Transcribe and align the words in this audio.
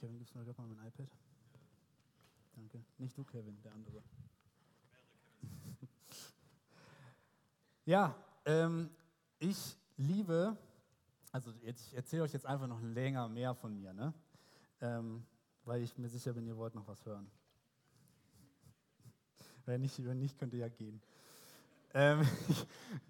Kevin, 0.00 0.16
gibst 0.16 0.34
du 0.34 0.38
mir 0.38 0.46
gerade 0.46 0.62
mal 0.62 0.66
mein 0.68 0.86
iPad? 0.88 1.08
Danke. 2.54 2.82
Nicht 2.96 3.18
du, 3.18 3.22
Kevin, 3.22 3.60
der 3.60 3.74
andere. 3.74 4.02
ja, 7.84 8.16
ähm, 8.46 8.88
ich 9.38 9.76
liebe, 9.98 10.56
also 11.32 11.52
jetzt, 11.60 11.88
ich 11.88 11.94
erzähle 11.94 12.22
euch 12.22 12.32
jetzt 12.32 12.46
einfach 12.46 12.66
noch 12.66 12.80
länger 12.80 13.28
mehr 13.28 13.54
von 13.54 13.74
mir, 13.74 13.92
ne? 13.92 14.14
Ähm, 14.80 15.26
weil 15.66 15.82
ich 15.82 15.98
mir 15.98 16.08
sicher 16.08 16.32
bin, 16.32 16.46
ihr 16.46 16.56
wollt 16.56 16.74
noch 16.74 16.88
was 16.88 17.04
hören. 17.04 17.30
Wenn 19.66 19.82
nicht, 19.82 20.02
wenn 20.02 20.18
nicht 20.18 20.38
könnt 20.38 20.54
ja 20.54 20.68
gehen. 20.68 21.02
Ähm, 21.92 22.26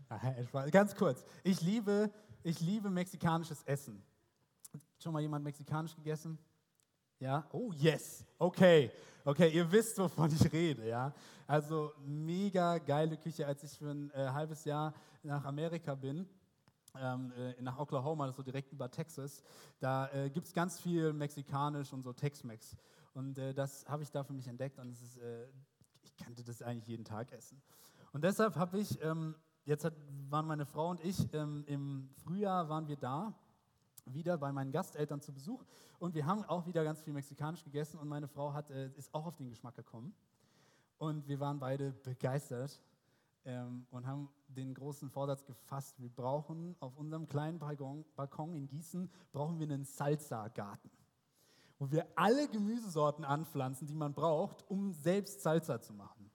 ganz 0.72 0.96
kurz. 0.96 1.24
Ich 1.44 1.60
liebe, 1.60 2.10
ich 2.42 2.58
liebe 2.58 2.90
mexikanisches 2.90 3.62
Essen. 3.62 4.02
Schon 4.98 5.12
mal 5.12 5.22
jemand 5.22 5.44
mexikanisch 5.44 5.94
gegessen? 5.94 6.36
Ja? 7.20 7.46
Oh, 7.52 7.70
yes. 7.72 8.24
Okay. 8.38 8.90
Okay, 9.24 9.50
ihr 9.50 9.70
wisst, 9.70 9.98
wovon 9.98 10.30
ich 10.32 10.50
rede, 10.50 10.88
ja? 10.88 11.12
Also 11.46 11.92
mega 12.06 12.78
geile 12.78 13.18
Küche. 13.18 13.46
Als 13.46 13.62
ich 13.62 13.72
für 13.72 13.90
ein 13.90 14.10
äh, 14.12 14.30
halbes 14.30 14.64
Jahr 14.64 14.94
nach 15.22 15.44
Amerika 15.44 15.94
bin, 15.94 16.26
ähm, 16.98 17.30
äh, 17.36 17.60
nach 17.60 17.78
Oklahoma, 17.78 18.24
das 18.24 18.32
ist 18.32 18.36
so 18.38 18.42
direkt 18.42 18.72
über 18.72 18.90
Texas, 18.90 19.42
da 19.78 20.08
äh, 20.12 20.30
gibt 20.30 20.46
es 20.46 20.54
ganz 20.54 20.80
viel 20.80 21.12
mexikanisch 21.12 21.92
und 21.92 22.02
so 22.02 22.14
Tex-Mex. 22.14 22.76
Und 23.12 23.38
äh, 23.38 23.52
das 23.52 23.84
habe 23.86 24.02
ich 24.02 24.10
da 24.10 24.24
für 24.24 24.32
mich 24.32 24.48
entdeckt 24.48 24.78
und 24.78 24.90
ist, 24.92 25.18
äh, 25.18 25.46
ich 26.02 26.16
könnte 26.16 26.42
das 26.42 26.62
eigentlich 26.62 26.88
jeden 26.88 27.04
Tag 27.04 27.32
essen. 27.32 27.60
Und 28.12 28.24
deshalb 28.24 28.56
habe 28.56 28.78
ich, 28.78 29.00
ähm, 29.02 29.34
jetzt 29.66 29.84
hat, 29.84 29.94
waren 30.30 30.46
meine 30.46 30.64
Frau 30.64 30.88
und 30.88 31.04
ich, 31.04 31.32
ähm, 31.34 31.64
im 31.66 32.08
Frühjahr 32.24 32.70
waren 32.70 32.88
wir 32.88 32.96
da 32.96 33.34
wieder 34.06 34.38
bei 34.38 34.52
meinen 34.52 34.72
Gasteltern 34.72 35.20
zu 35.20 35.32
Besuch 35.32 35.64
und 35.98 36.14
wir 36.14 36.26
haben 36.26 36.44
auch 36.44 36.66
wieder 36.66 36.84
ganz 36.84 37.02
viel 37.02 37.12
mexikanisch 37.12 37.64
gegessen 37.64 37.98
und 37.98 38.08
meine 38.08 38.28
Frau 38.28 38.52
hat, 38.52 38.70
äh, 38.70 38.90
ist 38.96 39.14
auch 39.14 39.26
auf 39.26 39.36
den 39.36 39.50
Geschmack 39.50 39.76
gekommen. 39.76 40.14
Und 40.98 41.26
wir 41.28 41.40
waren 41.40 41.58
beide 41.58 41.92
begeistert 41.92 42.80
ähm, 43.44 43.86
und 43.90 44.06
haben 44.06 44.28
den 44.48 44.74
großen 44.74 45.08
Vorsatz 45.08 45.44
gefasst, 45.44 45.98
wir 45.98 46.10
brauchen 46.10 46.76
auf 46.80 46.96
unserem 46.96 47.26
kleinen 47.26 47.58
Balkon, 47.58 48.04
Balkon 48.16 48.54
in 48.54 48.66
Gießen, 48.66 49.10
brauchen 49.32 49.58
wir 49.58 49.66
einen 49.66 49.84
Salsa-Garten, 49.84 50.90
wo 51.78 51.90
wir 51.90 52.06
alle 52.16 52.48
Gemüsesorten 52.48 53.24
anpflanzen, 53.24 53.86
die 53.86 53.94
man 53.94 54.12
braucht, 54.12 54.68
um 54.68 54.92
selbst 54.92 55.40
Salsa 55.40 55.80
zu 55.80 55.94
machen. 55.94 56.30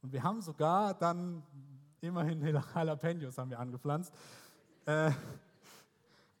Und 0.00 0.12
wir 0.12 0.22
haben 0.22 0.40
sogar 0.40 0.94
dann 0.94 1.42
immerhin 2.00 2.42
Jalapenos 2.74 3.38
haben 3.38 3.50
wir 3.50 3.58
angepflanzt. 3.58 4.12
Äh, 4.86 5.10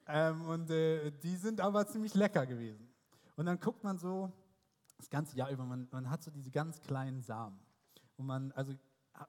ähm, 0.06 0.42
und 0.42 0.70
äh, 0.70 1.10
die 1.10 1.36
sind 1.36 1.60
aber 1.60 1.86
ziemlich 1.86 2.14
lecker 2.14 2.46
gewesen. 2.46 2.88
Und 3.36 3.46
dann 3.46 3.58
guckt 3.58 3.82
man 3.82 3.98
so 3.98 4.30
das 4.96 5.10
ganze 5.10 5.36
Jahr 5.36 5.50
über, 5.50 5.64
man, 5.64 5.88
man 5.90 6.08
hat 6.10 6.22
so 6.22 6.30
diese 6.30 6.50
ganz 6.50 6.80
kleinen 6.80 7.22
Samen. 7.22 7.58
Und 8.16 8.26
man, 8.26 8.52
also 8.52 8.74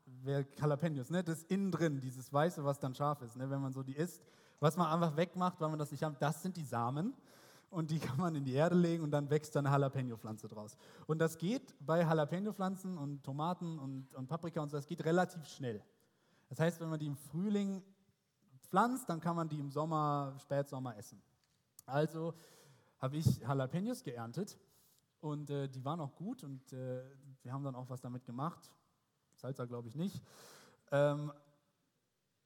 wer 0.05 0.45
Jalapenos, 0.57 1.09
ne, 1.09 1.23
das 1.23 1.43
innen 1.43 1.71
drin, 1.71 1.99
dieses 1.99 2.31
Weiße, 2.31 2.63
was 2.63 2.79
dann 2.79 2.93
scharf 2.93 3.21
ist, 3.21 3.35
ne, 3.35 3.49
wenn 3.49 3.61
man 3.61 3.73
so 3.73 3.83
die 3.83 3.95
isst, 3.95 4.21
was 4.59 4.77
man 4.77 4.87
einfach 4.87 5.15
wegmacht, 5.17 5.59
weil 5.59 5.69
man 5.69 5.79
das 5.79 5.91
nicht 5.91 6.03
hat, 6.03 6.21
das 6.21 6.41
sind 6.41 6.57
die 6.57 6.63
Samen 6.63 7.13
und 7.69 7.91
die 7.91 7.99
kann 7.99 8.17
man 8.17 8.35
in 8.35 8.43
die 8.43 8.53
Erde 8.53 8.75
legen 8.75 9.03
und 9.03 9.11
dann 9.11 9.29
wächst 9.29 9.55
dann 9.55 9.65
eine 9.65 9.73
Jalapeno-Pflanze 9.75 10.47
draus. 10.47 10.77
Und 11.07 11.19
das 11.19 11.37
geht 11.37 11.75
bei 11.79 12.01
Jalapeno-Pflanzen 12.01 12.97
und 12.97 13.23
Tomaten 13.23 13.79
und, 13.79 14.13
und 14.13 14.27
Paprika 14.27 14.61
und 14.61 14.69
so, 14.69 14.77
das 14.77 14.87
geht 14.87 15.03
relativ 15.05 15.45
schnell. 15.45 15.83
Das 16.49 16.59
heißt, 16.59 16.79
wenn 16.79 16.89
man 16.89 16.99
die 16.99 17.07
im 17.07 17.17
Frühling 17.17 17.83
pflanzt, 18.75 19.07
dann 19.07 19.21
kann 19.21 19.37
man 19.37 19.47
die 19.47 19.57
im 19.57 19.71
Sommer, 19.71 20.35
Spätsommer 20.37 20.97
essen. 20.97 21.21
Also 21.85 22.33
habe 22.99 23.15
ich 23.15 23.37
Jalapenos 23.37 24.03
geerntet 24.03 24.59
und 25.21 25.49
äh, 25.49 25.69
die 25.69 25.85
waren 25.85 26.01
auch 26.01 26.13
gut 26.13 26.43
und 26.43 26.73
äh, 26.73 27.01
wir 27.41 27.53
haben 27.53 27.63
dann 27.63 27.73
auch 27.73 27.89
was 27.89 28.01
damit 28.01 28.25
gemacht. 28.25 28.69
Salsa 29.37 29.63
glaube 29.63 29.87
ich 29.87 29.95
nicht. 29.95 30.21
Ähm, 30.91 31.31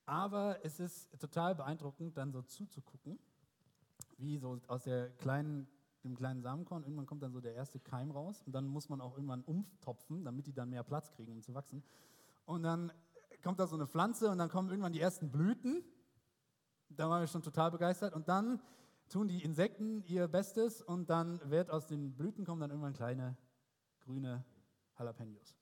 aber 0.06 0.64
es 0.64 0.80
ist 0.80 1.20
total 1.20 1.56
beeindruckend, 1.56 2.16
dann 2.16 2.32
so 2.32 2.44
zuzugucken, 2.44 3.18
wie 4.20 4.38
so 4.38 4.60
aus 4.68 4.84
der 4.84 5.10
kleinen, 5.10 5.68
dem 6.04 6.16
kleinen 6.16 6.44
Samenkorn, 6.44 6.84
irgendwann 6.84 7.08
kommt 7.08 7.24
dann 7.24 7.32
so 7.32 7.42
der 7.42 7.56
erste 7.56 7.80
Keim 7.80 8.12
raus 8.12 8.44
und 8.46 8.52
dann 8.54 8.68
muss 8.68 8.88
man 8.88 9.02
auch 9.02 9.16
irgendwann 9.16 9.42
umtopfen, 9.42 10.24
damit 10.26 10.46
die 10.46 10.54
dann 10.54 10.70
mehr 10.70 10.84
Platz 10.84 11.12
kriegen, 11.12 11.32
um 11.32 11.42
zu 11.42 11.56
wachsen. 11.56 11.84
Und 12.46 12.62
dann 12.62 12.92
kommt 13.42 13.60
da 13.60 13.66
so 13.66 13.76
eine 13.76 13.88
Pflanze 13.88 14.30
und 14.30 14.38
dann 14.38 14.50
kommen 14.50 14.70
irgendwann 14.70 14.94
die 14.94 15.02
ersten 15.02 15.32
Blüten 15.32 15.84
da 16.90 17.10
waren 17.10 17.22
wir 17.22 17.28
schon 17.28 17.42
total 17.42 17.72
begeistert. 17.72 18.14
Und 18.14 18.28
dann 18.28 18.62
tun 19.10 19.28
die 19.28 19.44
Insekten 19.44 20.04
ihr 20.06 20.28
Bestes 20.28 20.82
und 20.82 21.10
dann 21.10 21.40
wird 21.50 21.70
aus 21.72 21.88
den 21.88 22.16
Blüten 22.16 22.46
kommen 22.46 22.62
dann 22.62 22.70
irgendwann 22.70 22.94
kleine 22.94 23.38
grüne 24.02 24.44
Jalapenos. 24.98 25.58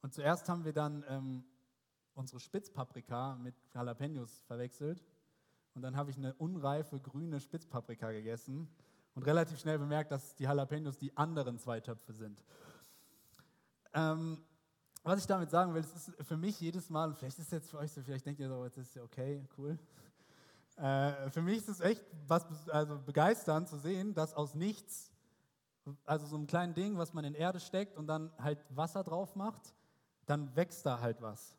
Und 0.00 0.12
zuerst 0.12 0.48
haben 0.48 0.64
wir 0.64 0.72
dann 0.72 1.04
ähm, 1.08 1.44
unsere 2.14 2.40
Spitzpaprika 2.40 3.36
mit 3.36 3.54
Jalapenos 3.74 4.42
verwechselt. 4.42 5.04
Und 5.74 5.82
dann 5.82 5.96
habe 5.96 6.10
ich 6.10 6.16
eine 6.16 6.34
unreife 6.34 7.00
grüne 7.00 7.40
Spitzpaprika 7.40 8.10
gegessen 8.12 8.68
und 9.14 9.24
relativ 9.24 9.58
schnell 9.58 9.78
bemerkt, 9.78 10.10
dass 10.10 10.34
die 10.34 10.44
Jalapenos 10.44 10.98
die 10.98 11.16
anderen 11.16 11.58
zwei 11.58 11.80
Töpfe 11.80 12.12
sind. 12.12 12.42
Ähm, 13.94 14.42
was 15.02 15.20
ich 15.20 15.26
damit 15.26 15.50
sagen 15.50 15.74
will, 15.74 15.80
es 15.80 16.08
ist 16.08 16.26
für 16.26 16.36
mich 16.36 16.60
jedes 16.60 16.88
Mal, 16.88 17.08
und 17.08 17.16
vielleicht 17.16 17.38
ist 17.38 17.46
es 17.46 17.50
jetzt 17.50 17.70
für 17.70 17.78
euch 17.78 17.92
so, 17.92 18.02
vielleicht 18.02 18.24
denkt 18.24 18.40
ihr 18.40 18.48
so, 18.48 18.64
jetzt 18.64 18.78
ist 18.78 18.94
ja 18.94 19.02
okay, 19.02 19.44
cool. 19.58 19.78
Äh, 20.76 21.30
für 21.30 21.42
mich 21.42 21.58
ist 21.58 21.68
es 21.68 21.80
echt 21.80 22.04
was 22.26 22.46
also 22.68 22.98
begeisternd 22.98 23.68
zu 23.68 23.76
sehen, 23.78 24.14
dass 24.14 24.34
aus 24.34 24.54
nichts, 24.54 25.10
also 26.04 26.26
so 26.26 26.36
einem 26.36 26.46
kleinen 26.46 26.74
Ding, 26.74 26.96
was 26.96 27.12
man 27.12 27.24
in 27.24 27.34
Erde 27.34 27.60
steckt 27.60 27.98
und 27.98 28.06
dann 28.06 28.32
halt 28.38 28.58
Wasser 28.70 29.02
drauf 29.02 29.34
macht, 29.34 29.74
dann 30.26 30.54
wächst 30.54 30.86
da 30.86 31.00
halt 31.00 31.20
was. 31.20 31.56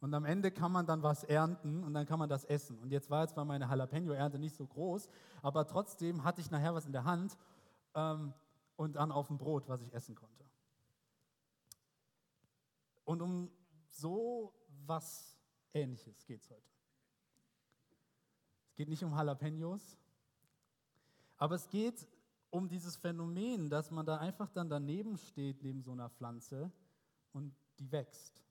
Und 0.00 0.14
am 0.14 0.24
Ende 0.24 0.50
kann 0.50 0.72
man 0.72 0.86
dann 0.86 1.02
was 1.02 1.24
ernten 1.24 1.84
und 1.84 1.92
dann 1.92 2.06
kann 2.06 2.18
man 2.18 2.28
das 2.28 2.44
essen. 2.44 2.78
Und 2.78 2.90
jetzt 2.90 3.10
war 3.10 3.22
jetzt 3.22 3.34
zwar 3.34 3.44
meine 3.44 3.66
Jalapeno-Ernte 3.66 4.38
nicht 4.38 4.56
so 4.56 4.66
groß, 4.66 5.08
aber 5.42 5.66
trotzdem 5.66 6.24
hatte 6.24 6.40
ich 6.40 6.50
nachher 6.50 6.74
was 6.74 6.86
in 6.86 6.92
der 6.92 7.04
Hand 7.04 7.36
ähm, 7.94 8.32
und 8.76 8.96
dann 8.96 9.12
auf 9.12 9.26
dem 9.26 9.36
Brot, 9.36 9.68
was 9.68 9.82
ich 9.82 9.92
essen 9.92 10.14
konnte. 10.14 10.39
Und 13.10 13.22
um 13.22 13.50
so 13.88 14.54
was 14.86 15.36
Ähnliches 15.74 16.24
geht 16.26 16.42
es 16.42 16.48
heute. 16.48 16.70
Es 18.68 18.76
geht 18.76 18.88
nicht 18.88 19.02
um 19.02 19.10
Jalapenos, 19.10 19.98
aber 21.36 21.56
es 21.56 21.68
geht 21.68 22.06
um 22.50 22.68
dieses 22.68 22.96
Phänomen, 22.96 23.68
dass 23.68 23.90
man 23.90 24.06
da 24.06 24.18
einfach 24.18 24.48
dann 24.50 24.68
daneben 24.68 25.18
steht, 25.18 25.60
neben 25.60 25.82
so 25.82 25.90
einer 25.90 26.08
Pflanze 26.08 26.70
und 27.32 27.52
die 27.80 27.90
wächst. 27.90 28.44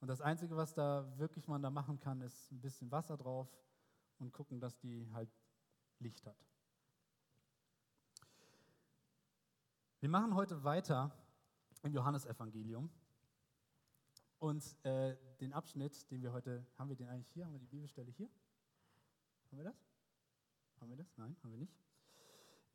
Und 0.00 0.08
das 0.08 0.20
Einzige, 0.20 0.56
was 0.56 0.74
da 0.74 1.16
wirklich 1.16 1.46
man 1.46 1.62
da 1.62 1.70
machen 1.70 2.00
kann, 2.00 2.22
ist 2.22 2.50
ein 2.50 2.60
bisschen 2.60 2.90
Wasser 2.90 3.16
drauf 3.16 3.48
und 4.18 4.32
gucken, 4.32 4.58
dass 4.58 4.76
die 4.80 5.08
halt 5.12 5.30
Licht 6.00 6.26
hat. 6.26 6.44
Wir 10.00 10.08
machen 10.08 10.34
heute 10.34 10.64
weiter 10.64 11.12
im 11.84 11.92
Johannesevangelium. 11.92 12.90
Und 14.44 14.76
äh, 14.84 15.16
den 15.40 15.54
Abschnitt, 15.54 16.10
den 16.10 16.20
wir 16.20 16.34
heute, 16.34 16.66
haben 16.76 16.90
wir 16.90 16.96
den 16.96 17.08
eigentlich 17.08 17.30
hier? 17.30 17.46
Haben 17.46 17.54
wir 17.54 17.60
die 17.60 17.66
Bibelstelle 17.66 18.10
hier? 18.10 18.28
Haben 19.46 19.56
wir 19.56 19.64
das? 19.64 19.88
Haben 20.78 20.90
wir 20.90 20.98
das? 20.98 21.16
Nein, 21.16 21.34
haben 21.42 21.50
wir 21.50 21.58
nicht. 21.58 21.74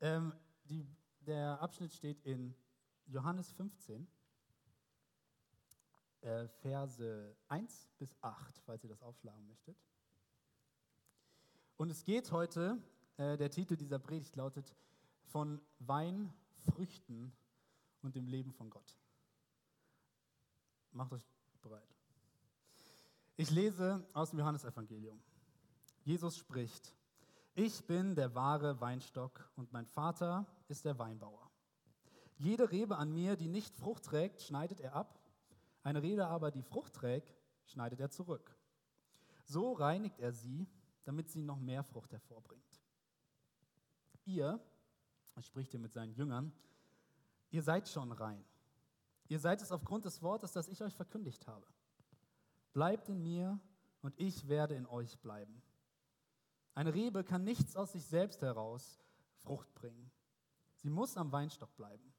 Ähm, 0.00 0.34
die, 0.64 0.84
der 1.20 1.62
Abschnitt 1.62 1.92
steht 1.92 2.20
in 2.22 2.56
Johannes 3.06 3.52
15, 3.52 4.08
äh, 6.22 6.48
Verse 6.48 7.36
1 7.46 7.88
bis 7.98 8.16
8, 8.20 8.58
falls 8.66 8.82
ihr 8.82 8.90
das 8.90 9.00
aufschlagen 9.00 9.46
möchtet. 9.46 9.78
Und 11.76 11.88
es 11.90 12.02
geht 12.02 12.32
heute, 12.32 12.82
äh, 13.16 13.36
der 13.36 13.48
Titel 13.48 13.76
dieser 13.76 14.00
Predigt 14.00 14.34
lautet, 14.34 14.74
von 15.22 15.60
Wein, 15.78 16.34
Früchten 16.64 17.32
und 18.02 18.16
dem 18.16 18.26
Leben 18.26 18.52
von 18.52 18.70
Gott. 18.70 18.98
Macht 20.90 21.12
euch 21.12 21.29
bereit. 21.60 21.96
Ich 23.36 23.50
lese 23.50 24.06
aus 24.12 24.30
dem 24.30 24.38
Johannesevangelium. 24.38 25.20
Jesus 26.02 26.36
spricht, 26.36 26.94
ich 27.54 27.86
bin 27.86 28.14
der 28.14 28.34
wahre 28.34 28.80
Weinstock 28.80 29.50
und 29.56 29.72
mein 29.72 29.86
Vater 29.86 30.46
ist 30.68 30.84
der 30.84 30.98
Weinbauer. 30.98 31.50
Jede 32.36 32.70
Rebe 32.70 32.96
an 32.96 33.12
mir, 33.12 33.36
die 33.36 33.48
nicht 33.48 33.74
Frucht 33.76 34.04
trägt, 34.04 34.42
schneidet 34.42 34.80
er 34.80 34.94
ab, 34.94 35.18
eine 35.82 36.02
Rebe 36.02 36.26
aber, 36.26 36.50
die 36.50 36.62
Frucht 36.62 36.94
trägt, 36.94 37.34
schneidet 37.66 38.00
er 38.00 38.10
zurück. 38.10 38.56
So 39.44 39.72
reinigt 39.72 40.18
er 40.20 40.32
sie, 40.32 40.66
damit 41.04 41.30
sie 41.30 41.42
noch 41.42 41.58
mehr 41.58 41.82
Frucht 41.82 42.12
hervorbringt. 42.12 42.80
Ihr, 44.24 44.60
er 45.34 45.42
spricht 45.42 45.70
hier 45.70 45.80
mit 45.80 45.92
seinen 45.92 46.14
Jüngern, 46.14 46.52
ihr 47.50 47.62
seid 47.62 47.88
schon 47.88 48.12
rein 48.12 48.44
Ihr 49.30 49.38
seid 49.38 49.62
es 49.62 49.70
aufgrund 49.70 50.04
des 50.04 50.22
Wortes, 50.22 50.50
das 50.50 50.66
ich 50.66 50.82
euch 50.82 50.96
verkündigt 50.96 51.46
habe. 51.46 51.64
Bleibt 52.72 53.08
in 53.08 53.22
mir 53.22 53.60
und 54.02 54.18
ich 54.18 54.48
werde 54.48 54.74
in 54.74 54.86
euch 54.86 55.20
bleiben. 55.20 55.62
Eine 56.74 56.92
Rebe 56.92 57.22
kann 57.22 57.44
nichts 57.44 57.76
aus 57.76 57.92
sich 57.92 58.04
selbst 58.04 58.42
heraus 58.42 59.00
Frucht 59.36 59.72
bringen. 59.72 60.10
Sie 60.78 60.90
muss 60.90 61.16
am 61.16 61.30
Weinstock 61.30 61.76
bleiben. 61.76 62.12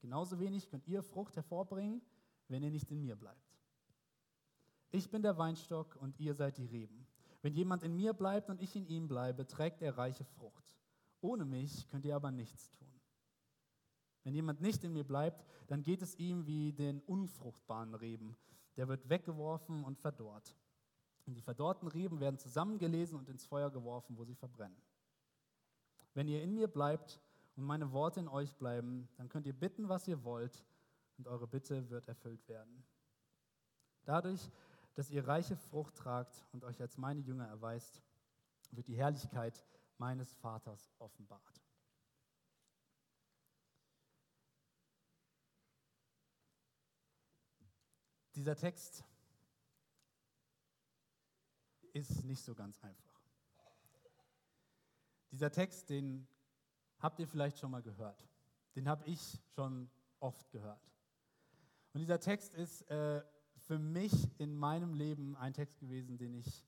Genauso 0.00 0.40
wenig 0.40 0.70
könnt 0.70 0.86
ihr 0.86 1.02
Frucht 1.02 1.36
hervorbringen, 1.36 2.00
wenn 2.48 2.62
ihr 2.62 2.70
nicht 2.70 2.90
in 2.90 3.02
mir 3.02 3.16
bleibt. 3.16 3.58
Ich 4.90 5.10
bin 5.10 5.20
der 5.20 5.36
Weinstock 5.36 5.96
und 5.96 6.18
ihr 6.18 6.32
seid 6.32 6.56
die 6.56 6.64
Reben. 6.64 7.06
Wenn 7.42 7.52
jemand 7.52 7.82
in 7.82 7.94
mir 7.94 8.14
bleibt 8.14 8.48
und 8.48 8.62
ich 8.62 8.74
in 8.74 8.86
ihm 8.86 9.06
bleibe, 9.06 9.46
trägt 9.46 9.82
er 9.82 9.98
reiche 9.98 10.24
Frucht. 10.24 10.78
Ohne 11.20 11.44
mich 11.44 11.86
könnt 11.90 12.06
ihr 12.06 12.16
aber 12.16 12.30
nichts 12.30 12.70
tun. 12.70 12.87
Wenn 14.24 14.34
jemand 14.34 14.60
nicht 14.60 14.84
in 14.84 14.92
mir 14.92 15.04
bleibt, 15.04 15.44
dann 15.68 15.82
geht 15.82 16.02
es 16.02 16.14
ihm 16.16 16.46
wie 16.46 16.72
den 16.72 17.00
unfruchtbaren 17.00 17.94
Reben. 17.94 18.36
Der 18.76 18.88
wird 18.88 19.08
weggeworfen 19.08 19.84
und 19.84 19.98
verdorrt. 19.98 20.56
Und 21.26 21.34
die 21.34 21.42
verdorrten 21.42 21.88
Reben 21.88 22.20
werden 22.20 22.38
zusammengelesen 22.38 23.18
und 23.18 23.28
ins 23.28 23.44
Feuer 23.44 23.70
geworfen, 23.70 24.16
wo 24.16 24.24
sie 24.24 24.34
verbrennen. 24.34 24.80
Wenn 26.14 26.28
ihr 26.28 26.42
in 26.42 26.54
mir 26.54 26.68
bleibt 26.68 27.20
und 27.56 27.64
meine 27.64 27.92
Worte 27.92 28.20
in 28.20 28.28
euch 28.28 28.54
bleiben, 28.54 29.08
dann 29.16 29.28
könnt 29.28 29.46
ihr 29.46 29.52
bitten, 29.52 29.88
was 29.88 30.08
ihr 30.08 30.24
wollt, 30.24 30.64
und 31.18 31.26
eure 31.26 31.46
Bitte 31.46 31.90
wird 31.90 32.08
erfüllt 32.08 32.48
werden. 32.48 32.84
Dadurch, 34.04 34.50
dass 34.94 35.10
ihr 35.10 35.26
reiche 35.26 35.56
Frucht 35.56 35.96
tragt 35.96 36.44
und 36.52 36.64
euch 36.64 36.80
als 36.80 36.96
meine 36.96 37.20
Jünger 37.20 37.46
erweist, 37.46 38.02
wird 38.70 38.88
die 38.88 38.96
Herrlichkeit 38.96 39.64
meines 39.98 40.32
Vaters 40.34 40.90
offenbart. 40.98 41.57
Dieser 48.38 48.54
Text 48.54 49.02
ist 51.92 52.24
nicht 52.24 52.40
so 52.40 52.54
ganz 52.54 52.78
einfach. 52.84 53.20
Dieser 55.32 55.50
Text, 55.50 55.90
den 55.90 56.28
habt 57.00 57.18
ihr 57.18 57.26
vielleicht 57.26 57.58
schon 57.58 57.72
mal 57.72 57.82
gehört. 57.82 58.28
Den 58.76 58.88
habe 58.88 59.04
ich 59.06 59.40
schon 59.56 59.90
oft 60.20 60.52
gehört. 60.52 60.88
Und 61.92 61.98
dieser 61.98 62.20
Text 62.20 62.54
ist 62.54 62.82
äh, 62.82 63.24
für 63.56 63.80
mich 63.80 64.30
in 64.38 64.54
meinem 64.54 64.94
Leben 64.94 65.34
ein 65.34 65.52
Text 65.52 65.80
gewesen, 65.80 66.16
den 66.16 66.34
ich 66.34 66.64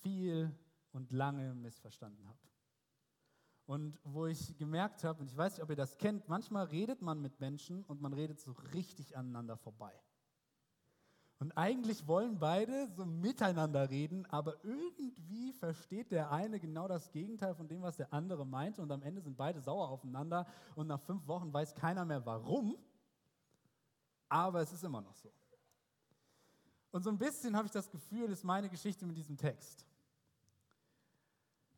viel 0.00 0.58
und 0.92 1.12
lange 1.12 1.54
missverstanden 1.54 2.26
habe. 2.26 2.38
Und 3.66 4.00
wo 4.04 4.24
ich 4.24 4.56
gemerkt 4.56 5.04
habe, 5.04 5.20
und 5.20 5.26
ich 5.26 5.36
weiß 5.36 5.56
nicht, 5.56 5.62
ob 5.62 5.68
ihr 5.68 5.76
das 5.76 5.98
kennt, 5.98 6.30
manchmal 6.30 6.64
redet 6.64 7.02
man 7.02 7.20
mit 7.20 7.40
Menschen 7.40 7.84
und 7.84 8.00
man 8.00 8.14
redet 8.14 8.40
so 8.40 8.52
richtig 8.72 9.18
aneinander 9.18 9.58
vorbei. 9.58 9.92
Und 11.44 11.52
eigentlich 11.58 12.06
wollen 12.06 12.38
beide 12.38 12.88
so 12.96 13.04
miteinander 13.04 13.90
reden, 13.90 14.24
aber 14.30 14.64
irgendwie 14.64 15.52
versteht 15.52 16.10
der 16.10 16.30
eine 16.30 16.58
genau 16.58 16.88
das 16.88 17.10
Gegenteil 17.10 17.54
von 17.54 17.68
dem, 17.68 17.82
was 17.82 17.98
der 17.98 18.10
andere 18.14 18.46
meinte. 18.46 18.80
Und 18.80 18.90
am 18.90 19.02
Ende 19.02 19.20
sind 19.20 19.36
beide 19.36 19.60
sauer 19.60 19.90
aufeinander 19.90 20.46
und 20.74 20.86
nach 20.86 21.00
fünf 21.02 21.28
Wochen 21.28 21.52
weiß 21.52 21.74
keiner 21.74 22.06
mehr 22.06 22.24
warum. 22.24 22.78
Aber 24.30 24.62
es 24.62 24.72
ist 24.72 24.84
immer 24.84 25.02
noch 25.02 25.14
so. 25.16 25.30
Und 26.92 27.04
so 27.04 27.10
ein 27.10 27.18
bisschen 27.18 27.54
habe 27.54 27.66
ich 27.66 27.72
das 27.72 27.90
Gefühl, 27.90 28.30
ist 28.30 28.42
meine 28.42 28.70
Geschichte 28.70 29.04
mit 29.04 29.18
diesem 29.18 29.36
Text. 29.36 29.84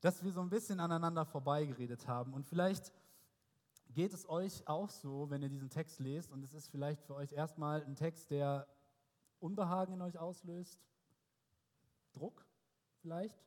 Dass 0.01 0.23
wir 0.23 0.31
so 0.31 0.43
ein 0.43 0.49
bisschen 0.49 0.79
aneinander 0.79 1.25
vorbeigeredet 1.25 2.07
haben. 2.07 2.35
Und 2.35 2.47
vielleicht 2.47 2.93
geht 3.89 4.13
es 4.13 4.29
euch 4.29 4.63
auch 4.69 4.91
so, 4.91 5.29
wenn 5.29 5.43
ihr 5.43 5.49
diesen 5.49 5.71
Text 5.71 5.99
lest. 5.99 6.31
Und 6.31 6.45
es 6.45 6.55
ist 6.55 6.69
vielleicht 6.69 7.03
für 7.03 7.17
euch 7.17 7.33
erstmal 7.33 7.83
ein 7.83 7.97
Text, 7.97 8.31
der 8.31 8.69
Unbehagen 9.47 9.95
in 9.95 10.03
euch 10.03 10.19
auslöst, 10.19 10.81
Druck 12.13 12.45
vielleicht, 13.01 13.47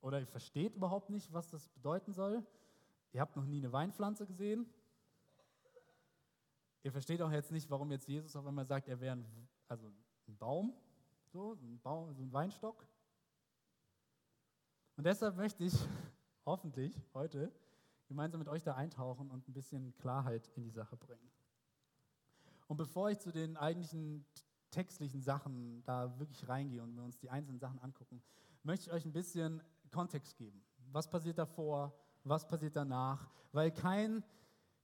oder 0.00 0.18
ihr 0.18 0.26
versteht 0.26 0.74
überhaupt 0.74 1.10
nicht, 1.10 1.32
was 1.32 1.48
das 1.48 1.68
bedeuten 1.68 2.12
soll. 2.12 2.44
Ihr 3.12 3.20
habt 3.20 3.36
noch 3.36 3.46
nie 3.46 3.58
eine 3.58 3.72
Weinpflanze 3.72 4.26
gesehen. 4.26 4.66
Ihr 6.82 6.90
versteht 6.90 7.22
auch 7.22 7.30
jetzt 7.30 7.52
nicht, 7.52 7.70
warum 7.70 7.90
jetzt 7.92 8.08
Jesus 8.08 8.34
auf 8.34 8.46
einmal 8.46 8.66
sagt, 8.66 8.88
er 8.88 9.00
wäre 9.00 9.16
ein, 9.16 9.48
also 9.68 9.86
ein 10.26 10.36
Baum, 10.36 10.74
so 11.26 11.52
ein, 11.52 11.80
Baum, 11.80 12.12
so 12.14 12.22
ein 12.22 12.32
Weinstock. 12.32 12.84
Und 14.96 15.04
deshalb 15.04 15.36
möchte 15.36 15.64
ich 15.64 15.74
hoffentlich 16.46 17.00
heute 17.14 17.52
gemeinsam 18.08 18.40
mit 18.40 18.48
euch 18.48 18.64
da 18.64 18.74
eintauchen 18.74 19.30
und 19.30 19.46
ein 19.48 19.52
bisschen 19.52 19.94
Klarheit 19.98 20.50
in 20.56 20.64
die 20.64 20.70
Sache 20.70 20.96
bringen. 20.96 21.30
Und 22.68 22.76
bevor 22.76 23.10
ich 23.10 23.18
zu 23.18 23.32
den 23.32 23.56
eigentlichen 23.56 24.24
textlichen 24.70 25.22
Sachen 25.22 25.82
da 25.84 26.18
wirklich 26.18 26.48
reingehe 26.48 26.82
und 26.82 26.94
wir 26.96 27.02
uns 27.02 27.18
die 27.18 27.30
einzelnen 27.30 27.58
Sachen 27.58 27.78
angucken, 27.80 28.22
möchte 28.62 28.90
ich 28.90 28.92
euch 28.92 29.04
ein 29.04 29.12
bisschen 29.12 29.62
Kontext 29.90 30.36
geben. 30.36 30.62
Was 30.92 31.08
passiert 31.08 31.38
davor? 31.38 31.94
Was 32.24 32.46
passiert 32.46 32.76
danach? 32.76 33.30
Weil 33.52 33.70
kein, 33.70 34.24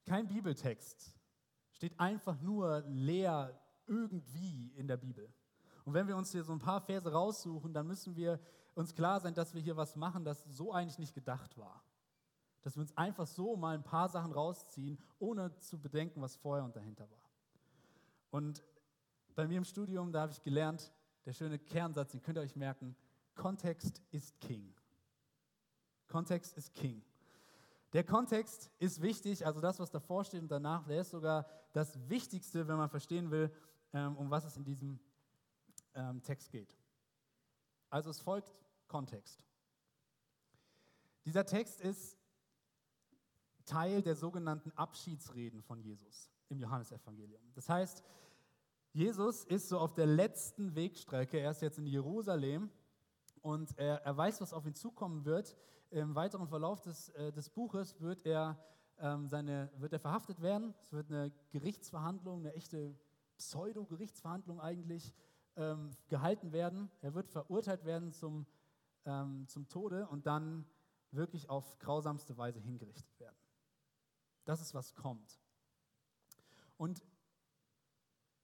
kein 0.04 0.26
Bibeltext 0.26 1.14
steht 1.72 1.98
einfach 1.98 2.40
nur 2.40 2.81
leer 2.86 3.58
irgendwie 3.86 4.72
in 4.76 4.86
der 4.86 4.96
Bibel. 4.96 5.32
Und 5.84 5.92
wenn 5.92 6.08
wir 6.08 6.16
uns 6.16 6.32
hier 6.32 6.44
so 6.44 6.52
ein 6.52 6.58
paar 6.58 6.80
Verse 6.80 7.10
raussuchen, 7.10 7.75
dann 7.75 7.87
müssen 7.87 8.16
wir 8.16 8.40
uns 8.75 8.94
klar 8.94 9.20
sein, 9.20 9.34
dass 9.34 9.54
wir 9.54 9.60
hier 9.60 9.76
was 9.76 9.96
machen, 9.96 10.25
das 10.25 10.44
so 10.44 10.72
eigentlich 10.72 10.98
nicht 10.98 11.14
gedacht 11.14 11.58
war. 11.58 11.84
Dass 12.62 12.76
wir 12.76 12.80
uns 12.80 12.96
einfach 12.96 13.26
so 13.26 13.56
mal 13.56 13.75
ein 13.75 13.84
paar 13.84 14.08
Sachen 14.08 14.32
rausziehen, 14.32 14.98
ohne 15.19 15.56
zu 15.58 15.78
bedenken, 15.78 16.22
was 16.22 16.37
vorher 16.37 16.64
und 16.64 16.75
dahinter 16.75 17.10
war. 17.10 17.30
Und 18.30 18.64
bei 19.34 19.46
mir 19.46 19.58
im 19.58 19.64
Studium, 19.64 20.12
da 20.12 20.22
habe 20.22 20.32
ich 20.32 20.42
gelernt, 20.42 20.92
der 21.25 21.32
schöne 21.32 21.58
Kernsatz, 21.58 22.12
den 22.12 22.22
könnt 22.22 22.38
ihr 22.38 22.42
euch 22.42 22.56
merken, 22.56 22.96
Kontext 23.34 24.02
ist 24.10 24.38
King. 24.40 24.75
Kontext 26.06 26.56
ist 26.56 26.72
King. 26.75 27.02
Der 27.92 28.04
Kontext 28.04 28.70
ist 28.78 29.02
wichtig, 29.02 29.46
also 29.46 29.60
das, 29.60 29.78
was 29.78 29.90
davor 29.90 30.25
steht 30.25 30.42
und 30.42 30.50
danach, 30.50 30.86
der 30.86 31.00
ist 31.00 31.10
sogar 31.10 31.46
das 31.72 32.08
Wichtigste, 32.08 32.66
wenn 32.66 32.76
man 32.76 32.88
verstehen 32.88 33.31
will, 33.31 33.52
ähm, 33.92 34.16
um 34.16 34.31
was 34.31 34.44
es 34.44 34.56
in 34.56 34.64
diesem 34.64 34.98
ähm, 35.94 36.22
Text 36.22 36.50
geht. 36.50 36.76
Also 37.90 38.10
es 38.10 38.20
folgt 38.20 38.52
Kontext. 38.88 39.44
Dieser 41.25 41.46
Text 41.46 41.80
ist 41.80 42.19
Teil 43.64 44.02
der 44.02 44.14
sogenannten 44.14 44.72
Abschiedsreden 44.72 45.62
von 45.62 45.80
Jesus 45.80 46.30
im 46.48 46.58
Johannesevangelium. 46.58 47.42
Das 47.54 47.69
heißt, 47.69 48.02
Jesus 48.94 49.43
ist 49.43 49.69
so 49.69 49.81
auf 49.81 49.93
der 49.93 50.06
letzten 50.06 50.76
Wegstrecke, 50.76 51.41
er 51.41 51.50
ist 51.50 51.62
jetzt 51.62 51.79
in 51.79 51.87
Jerusalem 51.87 52.70
und 53.43 53.76
er, 53.76 53.96
er 54.02 54.17
weiß, 54.17 54.41
was 54.41 54.52
auf 54.52 54.67
ihn 54.67 54.76
zukommen 54.76 55.25
wird. 55.25 55.56
Im 55.91 56.14
weiteren 56.14 56.46
Verlauf 56.46 56.81
des, 56.81 57.08
äh, 57.08 57.32
des 57.32 57.50
Buches 57.50 58.00
wird 58.00 58.25
er, 58.25 58.57
ähm, 58.99 59.26
seine, 59.26 59.73
wird 59.78 59.92
er 59.95 59.99
verhaftet 59.99 60.40
werden. 60.40 60.75
Es 60.80 60.92
wird 60.92 61.11
eine 61.11 61.33
Gerichtsverhandlung, 61.50 62.38
eine 62.38 62.54
echte 62.54 62.97
Pseudo-Gerichtsverhandlung 63.37 64.61
eigentlich 64.61 65.12
ähm, 65.57 65.90
gehalten 66.07 66.52
werden. 66.52 66.88
Er 67.00 67.14
wird 67.14 67.28
verurteilt 67.28 67.85
werden 67.85 68.12
zum, 68.12 68.47
ähm, 69.07 69.49
zum 69.49 69.66
Tode 69.66 70.07
und 70.07 70.25
dann 70.25 70.66
wirklich 71.11 71.50
auf 71.50 71.80
grausamste 71.80 72.37
Weise 72.38 72.61
hingerichtet 72.61 73.18
werden. 73.18 73.35
Das 74.45 74.61
ist, 74.61 74.73
was 74.73 74.95
kommt. 74.95 75.40
Und 76.76 77.02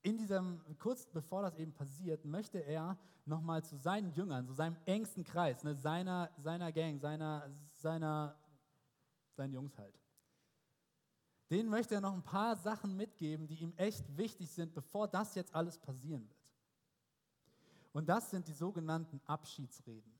in 0.02 0.16
diesem, 0.16 0.60
kurz 0.78 1.06
bevor 1.06 1.42
das 1.42 1.56
eben 1.56 1.72
passiert, 1.72 2.24
möchte 2.24 2.58
er 2.58 2.98
nochmal 3.26 3.62
zu 3.62 3.76
seinen 3.76 4.12
Jüngern, 4.12 4.46
zu 4.46 4.54
seinem 4.54 4.76
engsten 4.86 5.24
Kreis, 5.24 5.62
ne, 5.62 5.74
seiner, 5.74 6.30
seiner 6.38 6.72
Gang, 6.72 6.98
seiner, 7.00 7.50
seiner, 7.74 8.36
seinen 9.32 9.52
Jungs 9.52 9.76
halt, 9.76 9.98
denen 11.50 11.68
möchte 11.68 11.94
er 11.94 12.00
noch 12.00 12.14
ein 12.14 12.22
paar 12.22 12.56
Sachen 12.56 12.96
mitgeben, 12.96 13.46
die 13.46 13.56
ihm 13.56 13.74
echt 13.76 14.16
wichtig 14.16 14.50
sind, 14.50 14.72
bevor 14.72 15.08
das 15.08 15.34
jetzt 15.34 15.54
alles 15.54 15.78
passieren 15.78 16.28
wird. 16.28 16.40
Und 17.92 18.08
das 18.08 18.30
sind 18.30 18.46
die 18.46 18.52
sogenannten 18.52 19.20
Abschiedsreden, 19.26 20.12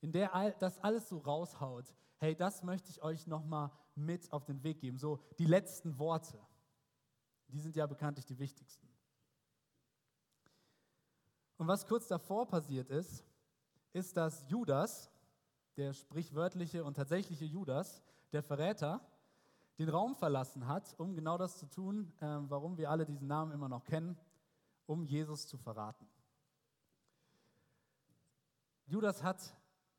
in 0.00 0.12
der 0.12 0.54
das 0.58 0.78
alles 0.78 1.08
so 1.08 1.18
raushaut. 1.18 1.92
Hey, 2.16 2.34
das 2.34 2.62
möchte 2.62 2.90
ich 2.90 3.02
euch 3.02 3.26
nochmal 3.26 3.70
mit 3.94 4.32
auf 4.32 4.44
den 4.44 4.62
Weg 4.62 4.80
geben, 4.80 4.96
so 4.96 5.22
die 5.38 5.44
letzten 5.44 5.98
Worte. 5.98 6.38
Die 7.48 7.60
sind 7.60 7.76
ja 7.76 7.86
bekanntlich 7.86 8.24
die 8.24 8.38
wichtigsten. 8.38 8.91
Und 11.62 11.68
was 11.68 11.86
kurz 11.86 12.08
davor 12.08 12.48
passiert 12.48 12.90
ist, 12.90 13.24
ist, 13.92 14.16
dass 14.16 14.44
Judas, 14.48 15.08
der 15.76 15.92
sprichwörtliche 15.92 16.82
und 16.82 16.94
tatsächliche 16.94 17.44
Judas, 17.44 18.02
der 18.32 18.42
Verräter, 18.42 19.00
den 19.78 19.88
Raum 19.88 20.16
verlassen 20.16 20.66
hat, 20.66 20.92
um 20.98 21.14
genau 21.14 21.38
das 21.38 21.58
zu 21.58 21.66
tun, 21.66 22.12
äh, 22.18 22.26
warum 22.48 22.78
wir 22.78 22.90
alle 22.90 23.06
diesen 23.06 23.28
Namen 23.28 23.52
immer 23.52 23.68
noch 23.68 23.84
kennen, 23.84 24.18
um 24.86 25.04
Jesus 25.04 25.46
zu 25.46 25.56
verraten. 25.56 26.04
Judas 28.86 29.22
hat 29.22 29.54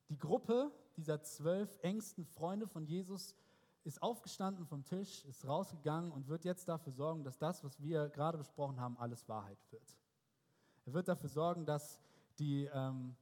die 0.10 0.18
Gruppe 0.18 0.70
dieser 0.98 1.24
zwölf 1.24 1.80
engsten 1.82 2.26
Freunde 2.26 2.68
von 2.68 2.84
Jesus 2.84 3.38
ist 3.86 4.04
aufgestanden 4.04 4.66
vom 4.66 4.84
Tisch, 4.84 5.24
ist 5.24 5.48
rausgegangen 5.48 6.12
und 6.12 6.28
wird 6.28 6.44
jetzt 6.44 6.68
dafür 6.68 6.92
sorgen, 6.92 7.24
dass 7.24 7.38
das, 7.38 7.64
was 7.64 7.80
wir 7.80 8.10
gerade 8.10 8.38
besprochen 8.38 8.82
haben, 8.82 8.98
alles 8.98 9.30
Wahrheit 9.30 9.60
wird. 9.72 10.03
Er 10.86 10.94
wird 10.94 11.08
dafür 11.08 11.30
sorgen, 11.30 11.66
dass 11.66 12.00
die, 12.40 12.66
ähm, 12.74 13.16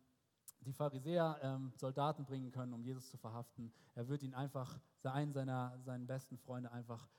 die 0.62 0.74
Pharisäer 0.74 1.39
ähm, 1.41 1.72
Soldaten 1.75 2.25
bringen 2.25 2.51
können, 2.51 2.74
um 2.74 2.84
Jesus 2.84 3.10
zu 3.10 3.18
verhaften. 3.18 3.72
Er 3.96 4.08
wird 4.08 4.24
ihn 4.24 4.34
einfach, 4.34 4.80
einen 5.03 5.34
seiner 5.34 5.80
seinen 5.84 6.08
besten 6.08 6.38
Freunde, 6.38 6.72
einfach 6.72 7.10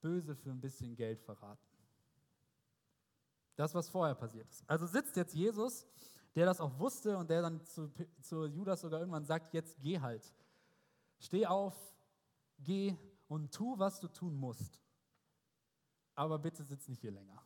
böse 0.00 0.34
für 0.34 0.50
ein 0.50 0.60
bisschen 0.60 0.94
Geld 0.96 1.20
verraten. 1.20 1.66
Das, 3.56 3.74
was 3.74 3.88
vorher 3.88 4.14
passiert 4.14 4.48
ist. 4.50 4.68
Also 4.68 4.86
sitzt 4.86 5.16
jetzt 5.16 5.34
Jesus, 5.34 5.86
der 6.34 6.46
das 6.46 6.60
auch 6.60 6.78
wusste 6.78 7.16
und 7.16 7.30
der 7.30 7.42
dann 7.42 7.64
zu, 7.64 7.90
zu 8.20 8.46
Judas 8.46 8.80
sogar 8.80 9.00
irgendwann 9.00 9.24
sagt, 9.24 9.54
jetzt 9.54 9.80
geh 9.80 10.00
halt. 10.00 10.34
Steh 11.18 11.46
auf, 11.46 11.74
geh 12.58 12.96
und 13.28 13.54
tu, 13.54 13.78
was 13.78 14.00
du 14.00 14.08
tun 14.08 14.34
musst. 14.34 14.80
Aber 16.14 16.38
bitte 16.38 16.64
sitz 16.64 16.88
nicht 16.88 17.00
hier 17.00 17.12
länger. 17.12 17.42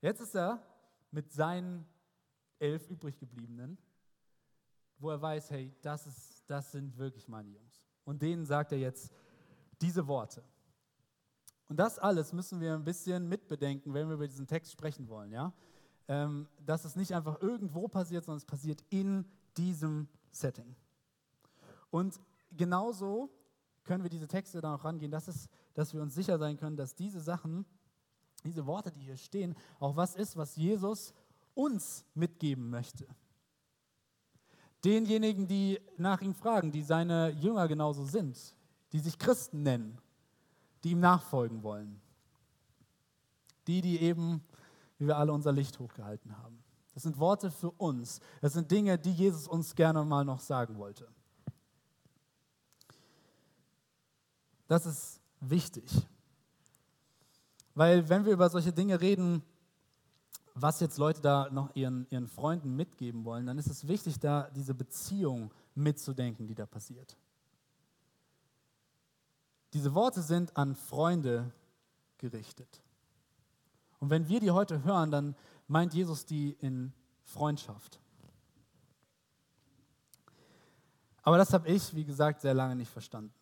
Jetzt 0.00 0.20
ist 0.20 0.34
er 0.34 0.62
mit 1.10 1.32
seinen 1.32 1.86
elf 2.58 2.88
übrig 2.88 3.18
gebliebenen, 3.18 3.78
wo 4.98 5.10
er 5.10 5.20
weiß, 5.20 5.50
hey, 5.50 5.74
das, 5.82 6.06
ist, 6.06 6.44
das 6.46 6.72
sind 6.72 6.96
wirklich 6.98 7.26
meine 7.28 7.48
Jungs. 7.48 7.86
Und 8.04 8.22
denen 8.22 8.44
sagt 8.44 8.72
er 8.72 8.78
jetzt 8.78 9.12
diese 9.80 10.06
Worte. 10.06 10.44
Und 11.68 11.76
das 11.76 11.98
alles 11.98 12.32
müssen 12.32 12.60
wir 12.60 12.74
ein 12.74 12.84
bisschen 12.84 13.28
mitbedenken, 13.28 13.94
wenn 13.94 14.08
wir 14.08 14.14
über 14.14 14.26
diesen 14.26 14.46
Text 14.46 14.72
sprechen 14.72 15.08
wollen. 15.08 15.30
Ja? 15.30 15.52
Ähm, 16.08 16.48
dass 16.58 16.84
es 16.84 16.96
nicht 16.96 17.14
einfach 17.14 17.40
irgendwo 17.40 17.88
passiert, 17.88 18.24
sondern 18.24 18.38
es 18.38 18.44
passiert 18.44 18.82
in 18.90 19.24
diesem 19.56 20.08
Setting. 20.32 20.74
Und 21.90 22.20
genauso 22.50 23.30
können 23.84 24.02
wir 24.02 24.10
diese 24.10 24.28
Texte 24.28 24.60
dann 24.60 24.74
auch 24.74 24.84
rangehen, 24.84 25.10
dass, 25.10 25.28
es, 25.28 25.48
dass 25.74 25.94
wir 25.94 26.02
uns 26.02 26.14
sicher 26.14 26.38
sein 26.38 26.56
können, 26.56 26.76
dass 26.76 26.94
diese 26.94 27.20
Sachen, 27.20 27.64
diese 28.44 28.66
Worte, 28.66 28.90
die 28.90 29.00
hier 29.00 29.16
stehen, 29.16 29.54
auch 29.78 29.96
was 29.96 30.16
ist, 30.16 30.36
was 30.36 30.56
Jesus 30.56 31.12
uns 31.54 32.04
mitgeben 32.14 32.70
möchte. 32.70 33.06
Denjenigen, 34.84 35.46
die 35.46 35.78
nach 35.96 36.20
ihm 36.22 36.34
fragen, 36.34 36.72
die 36.72 36.82
seine 36.82 37.30
Jünger 37.30 37.68
genauso 37.68 38.04
sind, 38.04 38.54
die 38.92 39.00
sich 39.00 39.18
Christen 39.18 39.62
nennen, 39.62 39.98
die 40.82 40.92
ihm 40.92 41.00
nachfolgen 41.00 41.62
wollen. 41.62 42.00
Die, 43.66 43.82
die 43.82 44.00
eben, 44.00 44.42
wie 44.98 45.06
wir 45.06 45.18
alle 45.18 45.32
unser 45.32 45.52
Licht 45.52 45.78
hochgehalten 45.78 46.36
haben. 46.38 46.62
Das 46.94 47.02
sind 47.02 47.18
Worte 47.18 47.50
für 47.50 47.70
uns. 47.72 48.20
Das 48.40 48.54
sind 48.54 48.70
Dinge, 48.70 48.98
die 48.98 49.12
Jesus 49.12 49.46
uns 49.46 49.74
gerne 49.74 50.04
mal 50.04 50.24
noch 50.24 50.40
sagen 50.40 50.78
wollte. 50.78 51.08
Das 54.66 54.86
ist 54.86 55.20
wichtig. 55.40 55.90
Weil 57.74 58.08
wenn 58.08 58.24
wir 58.24 58.32
über 58.32 58.50
solche 58.50 58.72
Dinge 58.72 59.00
reden, 59.00 59.42
was 60.54 60.80
jetzt 60.80 60.98
Leute 60.98 61.20
da 61.20 61.48
noch 61.50 61.74
ihren, 61.74 62.06
ihren 62.10 62.26
Freunden 62.26 62.74
mitgeben 62.74 63.24
wollen, 63.24 63.46
dann 63.46 63.58
ist 63.58 63.68
es 63.68 63.86
wichtig, 63.86 64.18
da 64.18 64.50
diese 64.50 64.74
Beziehung 64.74 65.52
mitzudenken, 65.74 66.46
die 66.46 66.54
da 66.54 66.66
passiert. 66.66 67.16
Diese 69.72 69.94
Worte 69.94 70.22
sind 70.22 70.56
an 70.56 70.74
Freunde 70.74 71.52
gerichtet. 72.18 72.82
Und 74.00 74.10
wenn 74.10 74.28
wir 74.28 74.40
die 74.40 74.50
heute 74.50 74.82
hören, 74.82 75.10
dann 75.10 75.36
meint 75.68 75.94
Jesus 75.94 76.26
die 76.26 76.56
in 76.60 76.92
Freundschaft. 77.22 78.00
Aber 81.22 81.38
das 81.38 81.52
habe 81.52 81.68
ich, 81.68 81.94
wie 81.94 82.04
gesagt, 82.04 82.40
sehr 82.40 82.54
lange 82.54 82.74
nicht 82.74 82.90
verstanden. 82.90 83.32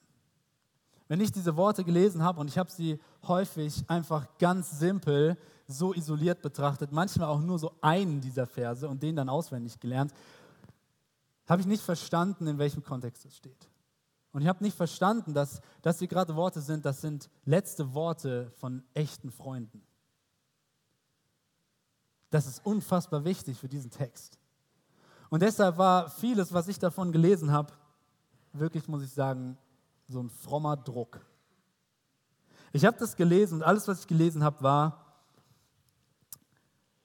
Wenn 1.09 1.21
ich 1.21 1.33
diese 1.33 1.57
Worte 1.57 1.85
gelesen 1.85 2.23
habe 2.23 2.41
und 2.41 2.49
ich 2.49 2.59
habe 2.59 2.71
sie 2.71 3.01
häufig 3.27 3.83
einfach 3.89 4.27
ganz 4.39 4.79
simpel 4.79 5.39
so 5.67 5.95
isoliert 5.95 6.43
betrachtet, 6.43 6.93
manchmal 6.93 7.29
auch 7.29 7.41
nur 7.41 7.59
so 7.59 7.73
einen 7.81 8.21
dieser 8.21 8.47
Verse 8.47 8.87
und 8.87 9.03
den 9.03 9.17
dann 9.17 9.29
auswendig 9.29 9.81
gelernt, 9.81 10.13
habe 11.49 11.63
ich 11.63 11.67
nicht 11.67 11.83
verstanden, 11.83 12.47
in 12.47 12.59
welchem 12.59 12.83
Kontext 12.83 13.25
es 13.25 13.37
steht. 13.37 13.69
Und 14.33 14.43
ich 14.43 14.49
habe 14.49 14.63
nicht 14.63 14.77
verstanden, 14.77 15.33
dass 15.33 15.63
das 15.81 15.99
hier 15.99 16.09
gerade 16.09 16.37
Worte 16.37 16.61
sind, 16.61 16.85
das 16.85 17.01
sind 17.01 17.31
letzte 17.47 17.95
Worte 17.95 18.51
von 18.57 18.83
echten 18.93 19.31
Freunden. 19.31 19.83
Das 22.31 22.47
ist 22.47 22.65
unfassbar 22.67 23.25
wichtig 23.25 23.59
für 23.59 23.69
diesen 23.69 23.91
Text. 23.91 24.39
Und 25.31 25.41
deshalb 25.41 25.79
war 25.79 26.11
vieles, 26.11 26.53
was 26.53 26.69
ich 26.69 26.79
davon 26.79 27.13
gelesen 27.13 27.51
habe, 27.51 27.73
wirklich, 28.53 28.87
muss 28.89 29.03
ich 29.03 29.11
sagen, 29.11 29.57
so 30.09 30.21
ein 30.21 30.31
frommer 30.31 30.77
Druck. 30.77 31.21
Ich 32.73 32.85
habe 32.85 32.99
das 32.99 33.17
gelesen 33.17 33.57
und 33.57 33.63
alles, 33.63 33.87
was 33.89 34.01
ich 34.01 34.07
gelesen 34.07 34.43
habe, 34.43 34.63
war, 34.63 35.05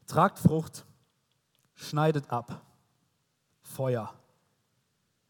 tragt 0.07 0.39
Frucht, 0.39 0.85
schneidet 1.75 2.29
ab, 2.29 2.61
Feuer, 3.61 4.13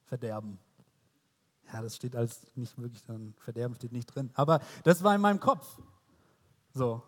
Verderben. 0.05 0.59
Ja, 1.71 1.81
das 1.81 1.95
steht 1.95 2.15
als 2.15 2.45
nicht 2.55 2.77
wirklich 2.77 3.03
drin, 3.03 3.33
Verderben 3.39 3.75
steht 3.75 3.91
nicht 3.91 4.05
drin. 4.05 4.29
Aber 4.35 4.59
das 4.83 5.03
war 5.03 5.15
in 5.15 5.21
meinem 5.21 5.39
Kopf. 5.39 5.79
So. 6.73 7.01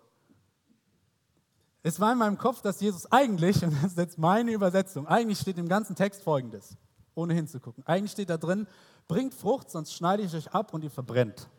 Es 1.83 1.99
war 1.99 2.13
in 2.13 2.17
meinem 2.17 2.37
Kopf, 2.37 2.61
dass 2.61 2.81
Jesus 2.81 3.11
eigentlich, 3.11 3.63
und 3.63 3.73
das 3.75 3.91
ist 3.91 3.97
jetzt 3.97 4.17
meine 4.17 4.51
Übersetzung, 4.51 5.07
eigentlich 5.07 5.39
steht 5.39 5.57
im 5.57 5.67
ganzen 5.67 5.95
Text 5.95 6.23
folgendes, 6.23 6.77
ohne 7.15 7.33
hinzugucken. 7.33 7.85
Eigentlich 7.87 8.11
steht 8.11 8.29
da 8.29 8.37
drin, 8.37 8.67
bringt 9.07 9.33
Frucht, 9.33 9.71
sonst 9.71 9.93
schneide 9.93 10.23
ich 10.23 10.33
euch 10.35 10.51
ab 10.53 10.73
und 10.73 10.83
ihr 10.83 10.91
verbrennt. 10.91 11.49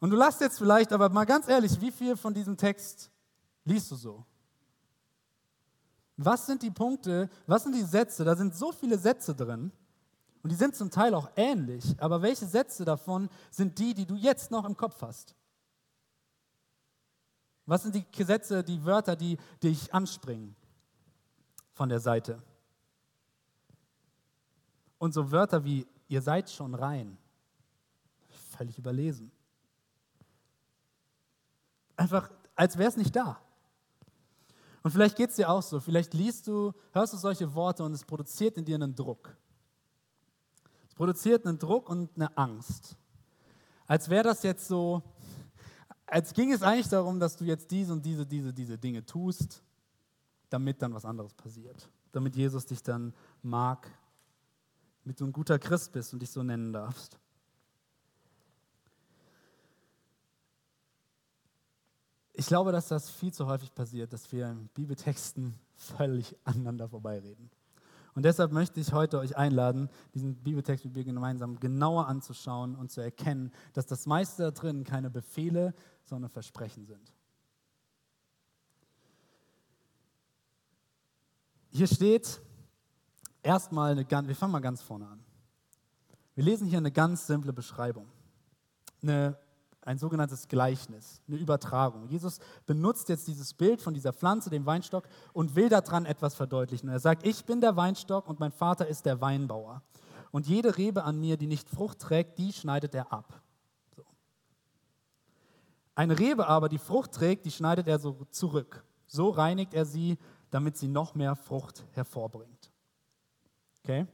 Und 0.00 0.10
du 0.10 0.16
lasst 0.16 0.40
jetzt 0.42 0.58
vielleicht, 0.58 0.92
aber 0.92 1.08
mal 1.08 1.24
ganz 1.24 1.48
ehrlich, 1.48 1.80
wie 1.80 1.90
viel 1.90 2.16
von 2.16 2.34
diesem 2.34 2.56
Text 2.58 3.10
liest 3.64 3.90
du 3.90 3.96
so? 3.96 4.24
Was 6.16 6.46
sind 6.46 6.62
die 6.62 6.70
Punkte, 6.70 7.30
was 7.46 7.62
sind 7.62 7.74
die 7.74 7.82
Sätze? 7.82 8.24
Da 8.24 8.36
sind 8.36 8.54
so 8.54 8.70
viele 8.70 8.98
Sätze 8.98 9.34
drin 9.34 9.72
und 10.42 10.52
die 10.52 10.56
sind 10.56 10.76
zum 10.76 10.90
Teil 10.90 11.14
auch 11.14 11.30
ähnlich, 11.36 11.96
aber 11.98 12.20
welche 12.20 12.46
Sätze 12.46 12.84
davon 12.84 13.30
sind 13.50 13.78
die, 13.78 13.94
die 13.94 14.04
du 14.04 14.14
jetzt 14.14 14.50
noch 14.50 14.64
im 14.66 14.76
Kopf 14.76 15.00
hast? 15.00 15.34
Was 17.66 17.82
sind 17.82 17.94
die 17.94 18.24
Sätze, 18.24 18.62
die 18.62 18.84
Wörter, 18.84 19.16
die 19.16 19.38
dich 19.62 19.94
anspringen 19.94 20.54
von 21.74 21.88
der 21.88 22.00
Seite? 22.00 22.42
Und 24.98 25.12
so 25.12 25.30
Wörter 25.30 25.64
wie, 25.64 25.86
ihr 26.08 26.22
seid 26.22 26.48
schon 26.50 26.74
rein, 26.74 27.18
völlig 28.56 28.78
überlesen. 28.78 29.30
Einfach, 31.96 32.30
als 32.54 32.78
wäre 32.78 32.88
es 32.88 32.96
nicht 32.96 33.14
da. 33.14 33.40
Und 34.82 34.90
vielleicht 34.90 35.16
geht 35.16 35.30
es 35.30 35.36
dir 35.36 35.48
auch 35.48 35.62
so, 35.62 35.80
vielleicht 35.80 36.14
liest 36.14 36.46
du, 36.46 36.72
hörst 36.92 37.12
du 37.12 37.16
solche 37.16 37.54
Worte 37.54 37.84
und 37.84 37.92
es 37.92 38.04
produziert 38.04 38.56
in 38.56 38.64
dir 38.64 38.74
einen 38.76 38.94
Druck. 38.94 39.36
Es 40.88 40.94
produziert 40.94 41.46
einen 41.46 41.58
Druck 41.58 41.88
und 41.88 42.10
eine 42.16 42.36
Angst. 42.36 42.96
Als 43.86 44.08
wäre 44.08 44.24
das 44.24 44.42
jetzt 44.42 44.68
so, 44.68 45.02
als 46.06 46.32
ging 46.32 46.52
es 46.52 46.62
eigentlich 46.62 46.88
darum, 46.88 47.18
dass 47.18 47.36
du 47.36 47.44
jetzt 47.44 47.70
diese 47.70 47.92
und 47.92 48.04
diese, 48.04 48.26
diese, 48.26 48.52
diese 48.52 48.78
Dinge 48.78 49.04
tust, 49.04 49.62
damit 50.54 50.80
dann 50.80 50.94
was 50.94 51.04
anderes 51.04 51.34
passiert. 51.34 51.90
Damit 52.12 52.36
Jesus 52.36 52.64
dich 52.64 52.82
dann 52.82 53.12
mag 53.42 53.90
damit 55.04 55.20
du 55.20 55.26
ein 55.26 55.32
guter 55.32 55.58
Christ 55.58 55.92
bist 55.92 56.12
und 56.12 56.20
dich 56.20 56.30
so 56.30 56.42
nennen 56.42 56.72
darfst. 56.72 57.18
Ich 62.32 62.46
glaube, 62.46 62.72
dass 62.72 62.88
das 62.88 63.10
viel 63.10 63.32
zu 63.32 63.46
häufig 63.46 63.72
passiert, 63.74 64.12
dass 64.12 64.32
wir 64.32 64.48
in 64.48 64.68
Bibeltexten 64.68 65.54
völlig 65.76 66.36
aneinander 66.44 66.88
vorbeireden. 66.88 67.50
Und 68.14 68.24
deshalb 68.24 68.52
möchte 68.52 68.80
ich 68.80 68.92
heute 68.92 69.18
euch 69.18 69.36
einladen, 69.36 69.90
diesen 70.14 70.36
Bibeltext 70.36 70.84
mit 70.84 70.94
mir 70.94 71.04
gemeinsam 71.04 71.58
genauer 71.58 72.06
anzuschauen 72.06 72.76
und 72.76 72.90
zu 72.90 73.00
erkennen, 73.00 73.52
dass 73.72 73.86
das 73.86 74.06
meiste 74.06 74.44
da 74.44 74.50
drin 74.52 74.84
keine 74.84 75.10
Befehle, 75.10 75.74
sondern 76.04 76.30
Versprechen 76.30 76.86
sind. 76.86 77.12
Hier 81.76 81.88
steht, 81.88 82.40
erstmal 83.42 83.90
eine 83.90 84.04
ganz, 84.04 84.28
wir 84.28 84.36
fangen 84.36 84.52
mal 84.52 84.60
ganz 84.60 84.80
vorne 84.80 85.08
an. 85.08 85.18
Wir 86.36 86.44
lesen 86.44 86.68
hier 86.68 86.78
eine 86.78 86.92
ganz 86.92 87.26
simple 87.26 87.52
Beschreibung, 87.52 88.06
eine, 89.02 89.36
ein 89.82 89.98
sogenanntes 89.98 90.46
Gleichnis, 90.46 91.20
eine 91.26 91.36
Übertragung. 91.36 92.06
Jesus 92.06 92.38
benutzt 92.64 93.08
jetzt 93.08 93.26
dieses 93.26 93.52
Bild 93.52 93.82
von 93.82 93.92
dieser 93.92 94.12
Pflanze, 94.12 94.50
dem 94.50 94.64
Weinstock, 94.66 95.08
und 95.32 95.56
will 95.56 95.68
daran 95.68 96.06
etwas 96.06 96.36
verdeutlichen. 96.36 96.88
Er 96.88 97.00
sagt, 97.00 97.26
ich 97.26 97.44
bin 97.44 97.60
der 97.60 97.74
Weinstock 97.74 98.28
und 98.28 98.38
mein 98.38 98.52
Vater 98.52 98.86
ist 98.86 99.04
der 99.04 99.20
Weinbauer. 99.20 99.82
Und 100.30 100.46
jede 100.46 100.78
Rebe 100.78 101.02
an 101.02 101.18
mir, 101.18 101.36
die 101.36 101.48
nicht 101.48 101.68
Frucht 101.68 101.98
trägt, 101.98 102.38
die 102.38 102.52
schneidet 102.52 102.94
er 102.94 103.12
ab. 103.12 103.42
So. 103.96 104.04
Eine 105.96 106.20
Rebe 106.20 106.46
aber, 106.46 106.68
die 106.68 106.78
Frucht 106.78 107.10
trägt, 107.10 107.44
die 107.46 107.50
schneidet 107.50 107.88
er 107.88 107.98
so 107.98 108.26
zurück. 108.30 108.84
So 109.06 109.30
reinigt 109.30 109.74
er 109.74 109.84
sie, 109.84 110.18
damit 110.54 110.76
sie 110.76 110.86
noch 110.86 111.16
mehr 111.16 111.34
Frucht 111.34 111.84
hervorbringt. 111.94 112.70
Okay? 113.82 114.06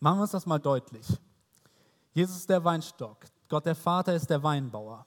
Machen 0.00 0.16
wir 0.16 0.22
uns 0.22 0.30
das 0.30 0.46
mal 0.46 0.58
deutlich. 0.58 1.06
Jesus 2.14 2.38
ist 2.38 2.48
der 2.48 2.64
Weinstock. 2.64 3.26
Gott 3.46 3.66
der 3.66 3.74
Vater 3.74 4.14
ist 4.14 4.30
der 4.30 4.42
Weinbauer. 4.42 5.04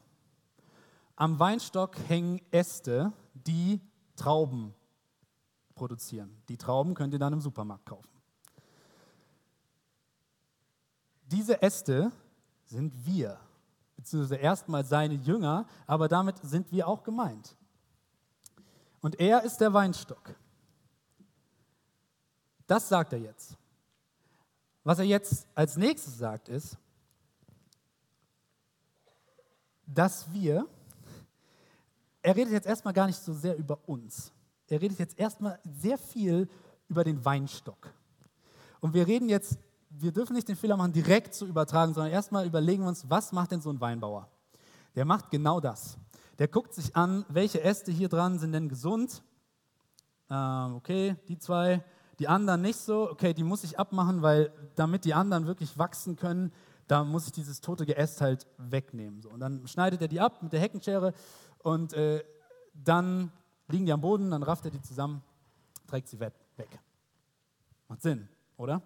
Am 1.15 1.39
Weinstock 1.39 1.97
hängen 2.07 2.39
Äste, 2.51 3.13
die 3.33 3.81
Trauben 4.15 4.75
produzieren. 5.74 6.39
Die 6.50 6.57
Trauben 6.57 6.93
könnt 6.93 7.13
ihr 7.13 7.19
dann 7.19 7.33
im 7.33 7.41
Supermarkt 7.41 7.88
kaufen. 7.88 8.21
Diese 11.25 11.59
Äste 11.63 12.12
sind 12.65 12.93
wir, 13.07 13.39
beziehungsweise 13.95 14.35
erstmal 14.35 14.85
seine 14.85 15.15
Jünger, 15.15 15.65
aber 15.88 16.07
damit 16.07 16.38
sind 16.43 16.71
wir 16.71 16.88
auch 16.88 17.01
gemeint. 17.01 17.55
Und 19.05 19.19
er 19.19 19.43
ist 19.43 19.57
der 19.57 19.71
Weinstock. 19.71 20.33
Das 22.65 22.89
sagt 22.89 23.13
er 23.13 23.19
jetzt. 23.19 23.55
Was 24.83 24.97
er 24.97 25.05
jetzt 25.05 25.45
als 25.53 25.77
nächstes 25.77 26.17
sagt, 26.17 26.50
ist, 26.50 26.75
dass 29.85 30.33
wir, 30.33 30.67
er 32.24 32.35
redet 32.35 32.53
jetzt 32.53 32.65
erstmal 32.65 32.95
gar 32.95 33.05
nicht 33.05 33.19
so 33.19 33.31
sehr 33.31 33.55
über 33.55 33.77
uns. 33.85 34.31
Er 34.69 34.81
redet 34.81 34.97
jetzt 34.97 35.19
erstmal 35.19 35.59
sehr 35.63 36.00
viel 36.00 36.50
über 36.88 37.03
den 37.03 37.24
Weinstock. 37.24 37.93
Und 38.79 38.95
wir 38.95 39.05
reden 39.05 39.29
jetzt, 39.29 39.59
wir 39.91 40.13
dürfen 40.13 40.35
nicht 40.35 40.47
den 40.47 40.55
Fehler 40.55 40.77
machen, 40.77 40.93
direkt 40.93 41.35
zu 41.35 41.45
übertragen, 41.45 41.93
sondern 41.93 42.12
erstmal 42.12 42.47
überlegen 42.47 42.81
wir 42.81 42.89
uns, 42.89 43.07
was 43.07 43.31
macht 43.31 43.51
denn 43.51 43.62
so 43.62 43.69
ein 43.69 43.79
Weinbauer? 43.79 44.27
Der 44.95 45.05
macht 45.05 45.29
genau 45.29 45.59
das. 45.59 45.95
Der 46.39 46.47
guckt 46.47 46.73
sich 46.73 46.95
an, 46.95 47.25
welche 47.29 47.61
Äste 47.61 47.91
hier 47.91 48.09
dran 48.09 48.39
sind 48.39 48.51
denn 48.51 48.69
gesund. 48.69 49.23
Ähm, 50.29 50.75
okay, 50.75 51.15
die 51.27 51.37
zwei, 51.37 51.83
die 52.19 52.27
anderen 52.27 52.61
nicht 52.61 52.79
so. 52.79 53.09
Okay, 53.11 53.33
die 53.33 53.43
muss 53.43 53.63
ich 53.63 53.79
abmachen, 53.79 54.21
weil 54.21 54.51
damit 54.75 55.05
die 55.05 55.13
anderen 55.13 55.47
wirklich 55.47 55.77
wachsen 55.77 56.15
können, 56.15 56.51
da 56.87 57.03
muss 57.03 57.25
ich 57.25 57.31
dieses 57.31 57.61
tote 57.61 57.85
Geäst 57.85 58.21
halt 58.21 58.45
wegnehmen. 58.57 59.21
So. 59.21 59.29
Und 59.29 59.39
dann 59.39 59.67
schneidet 59.67 60.01
er 60.01 60.07
die 60.07 60.19
ab 60.19 60.43
mit 60.43 60.53
der 60.53 60.59
Heckenschere 60.59 61.13
und 61.59 61.93
äh, 61.93 62.23
dann 62.73 63.31
liegen 63.67 63.85
die 63.85 63.93
am 63.93 64.01
Boden, 64.01 64.31
dann 64.31 64.43
rafft 64.43 64.65
er 64.65 64.71
die 64.71 64.81
zusammen, 64.81 65.23
trägt 65.87 66.07
sie 66.07 66.19
weg. 66.19 66.33
Macht 67.87 68.01
Sinn, 68.01 68.27
oder? 68.57 68.81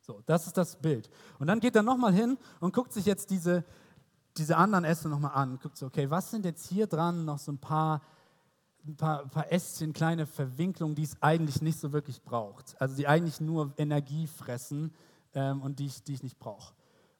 So, 0.00 0.22
das 0.24 0.46
ist 0.46 0.56
das 0.56 0.76
Bild. 0.76 1.10
Und 1.38 1.46
dann 1.46 1.60
geht 1.60 1.76
er 1.76 1.82
nochmal 1.82 2.12
hin 2.12 2.38
und 2.60 2.72
guckt 2.74 2.92
sich 2.92 3.04
jetzt 3.04 3.30
diese, 3.30 3.64
diese 4.38 4.56
anderen 4.56 4.84
Äste 4.84 5.08
nochmal 5.08 5.32
an. 5.34 5.58
Guckt 5.58 5.76
so, 5.76 5.86
okay, 5.86 6.08
was 6.10 6.30
sind 6.30 6.44
jetzt 6.44 6.66
hier 6.68 6.86
dran 6.86 7.24
noch 7.24 7.38
so 7.38 7.52
ein 7.52 7.58
paar, 7.58 8.02
ein 8.86 8.96
paar, 8.96 9.22
ein 9.22 9.30
paar 9.30 9.52
Ästchen, 9.52 9.92
kleine 9.92 10.26
Verwinklungen, 10.26 10.94
die 10.94 11.02
es 11.02 11.20
eigentlich 11.22 11.60
nicht 11.62 11.78
so 11.78 11.92
wirklich 11.92 12.22
braucht. 12.22 12.80
Also 12.80 12.96
die 12.96 13.06
eigentlich 13.06 13.40
nur 13.40 13.72
Energie 13.76 14.26
fressen 14.26 14.94
ähm, 15.34 15.62
und 15.62 15.78
die 15.78 15.86
ich, 15.86 16.02
die 16.02 16.14
ich 16.14 16.22
nicht 16.22 16.38
brauche. 16.38 16.74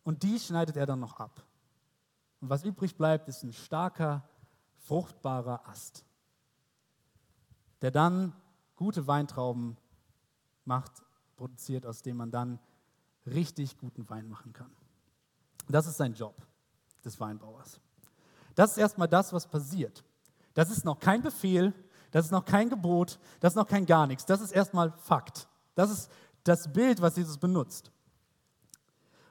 Und 0.05 0.23
die 0.23 0.39
schneidet 0.39 0.77
er 0.77 0.87
dann 0.87 1.01
noch 1.01 1.19
ab. 1.19 1.43
Und 2.41 2.51
was 2.51 2.65
übrig 2.65 2.97
bleibt, 2.97 3.29
ist 3.29 3.43
ein 3.43 3.53
starker, 3.53 4.23
fruchtbarer 4.87 5.69
Ast, 5.69 6.05
der 7.83 7.91
dann 7.91 8.33
gute 8.77 9.07
Weintrauben 9.07 9.77
macht, 10.65 11.03
produziert, 11.37 11.85
aus 11.85 12.03
dem 12.03 12.17
man 12.17 12.31
dann 12.31 12.59
richtig 13.27 13.77
guten 13.77 14.09
Wein 14.09 14.29
machen 14.29 14.53
kann. 14.53 14.71
Das 15.69 15.87
ist 15.87 15.99
sein 15.99 16.15
Job 16.15 16.48
des 17.09 17.19
Weinbauers. 17.19 17.81
Das 18.55 18.73
ist 18.73 18.79
erstmal 18.79 19.09
das, 19.09 19.33
was 19.33 19.47
passiert. 19.47 20.05
Das 20.55 20.71
ist 20.71 20.85
noch 20.85 20.99
kein 20.99 21.23
Befehl, 21.23 21.73
das 22.11 22.27
ist 22.27 22.31
noch 22.31 22.45
kein 22.45 22.69
Gebot, 22.69 23.19
das 23.41 23.53
ist 23.53 23.57
noch 23.57 23.69
kein 23.69 23.87
gar 23.87 24.07
nichts. 24.07 24.25
Das 24.27 24.41
ist 24.41 24.53
erstmal 24.53 24.93
Fakt. 24.93 25.49
Das 25.75 25.91
ist 25.91 26.11
das 26.45 26.73
Bild, 26.73 27.00
was 27.00 27.17
Jesus 27.17 27.38
benutzt. 27.38 27.91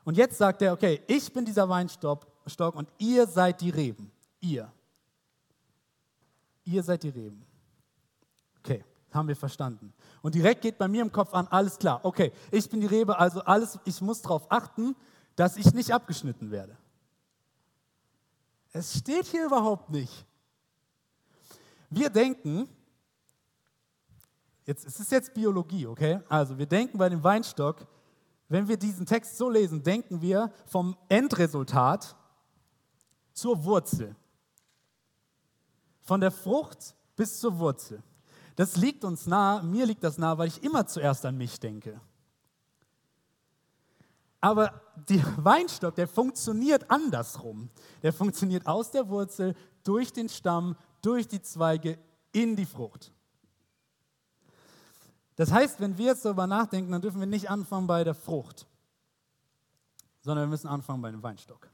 Und 0.05 0.15
jetzt 0.15 0.37
sagt 0.37 0.61
er, 0.61 0.73
okay, 0.73 1.01
ich 1.07 1.33
bin 1.33 1.43
dieser 1.43 1.67
Weinstock 1.67 2.27
und 2.73 2.89
ihr 2.97 3.27
seid 3.27 3.59
die 3.59 3.69
Reben. 3.69 4.11
Ihr. 4.39 4.71
Ihr 6.63 6.83
seid 6.83 7.03
die 7.03 7.09
Reben. 7.09 7.45
Okay, 8.59 8.85
haben 9.11 9.27
wir 9.27 9.35
verstanden. 9.35 9.93
Und 10.21 10.35
direkt 10.35 10.61
geht 10.61 10.77
bei 10.77 10.87
mir 10.87 11.01
im 11.01 11.11
Kopf 11.11 11.33
an, 11.33 11.47
alles 11.47 11.77
klar, 11.77 11.99
okay, 12.03 12.31
ich 12.51 12.69
bin 12.69 12.79
die 12.79 12.87
Rebe, 12.87 13.17
also 13.17 13.41
alles, 13.41 13.79
ich 13.85 14.01
muss 14.01 14.21
darauf 14.21 14.49
achten, 14.49 14.95
dass 15.35 15.57
ich 15.57 15.73
nicht 15.73 15.91
abgeschnitten 15.93 16.51
werde. 16.51 16.77
Es 18.77 18.99
steht 18.99 19.25
hier 19.25 19.47
überhaupt 19.47 19.89
nicht. 19.89 20.23
Wir 21.89 22.11
denken, 22.11 22.69
jetzt, 24.65 24.85
es 24.85 24.99
ist 24.99 25.11
jetzt 25.11 25.33
Biologie, 25.33 25.87
okay? 25.87 26.19
Also 26.29 26.59
wir 26.59 26.67
denken 26.67 26.95
bei 26.99 27.09
dem 27.09 27.23
Weinstock, 27.23 27.87
wenn 28.47 28.67
wir 28.67 28.77
diesen 28.77 29.07
Text 29.07 29.35
so 29.35 29.49
lesen, 29.49 29.81
denken 29.81 30.21
wir 30.21 30.51
vom 30.67 30.95
Endresultat 31.09 32.15
zur 33.33 33.63
Wurzel. 33.63 34.15
Von 36.03 36.21
der 36.21 36.31
Frucht 36.31 36.93
bis 37.15 37.39
zur 37.39 37.57
Wurzel. 37.57 38.03
Das 38.55 38.77
liegt 38.77 39.03
uns 39.03 39.25
nahe, 39.25 39.63
mir 39.63 39.87
liegt 39.87 40.03
das 40.03 40.19
nahe, 40.19 40.37
weil 40.37 40.49
ich 40.49 40.61
immer 40.61 40.85
zuerst 40.85 41.25
an 41.25 41.35
mich 41.35 41.59
denke. 41.59 41.99
Aber 44.41 44.81
der 45.09 45.23
Weinstock, 45.43 45.95
der 45.95 46.07
funktioniert 46.07 46.89
andersrum. 46.89 47.69
Der 48.03 48.13
funktioniert 48.13 48.67
aus 48.67 48.91
der 48.91 49.09
Wurzel, 49.09 49.55
durch 49.83 50.11
den 50.11 50.29
Stamm, 50.29 50.75
durch 51.01 51.27
die 51.27 51.41
Zweige 51.41 51.97
in 52.31 52.55
die 52.55 52.65
Frucht. 52.65 53.11
Das 55.35 55.51
heißt, 55.51 55.79
wenn 55.79 55.97
wir 55.97 56.07
jetzt 56.07 56.25
darüber 56.25 56.47
nachdenken, 56.47 56.91
dann 56.91 57.01
dürfen 57.01 57.19
wir 57.19 57.27
nicht 57.27 57.49
anfangen 57.49 57.87
bei 57.87 58.03
der 58.03 58.15
Frucht, 58.15 58.67
sondern 60.21 60.45
wir 60.45 60.49
müssen 60.49 60.67
anfangen 60.67 61.01
bei 61.01 61.11
dem 61.11 61.21
Weinstock. 61.21 61.69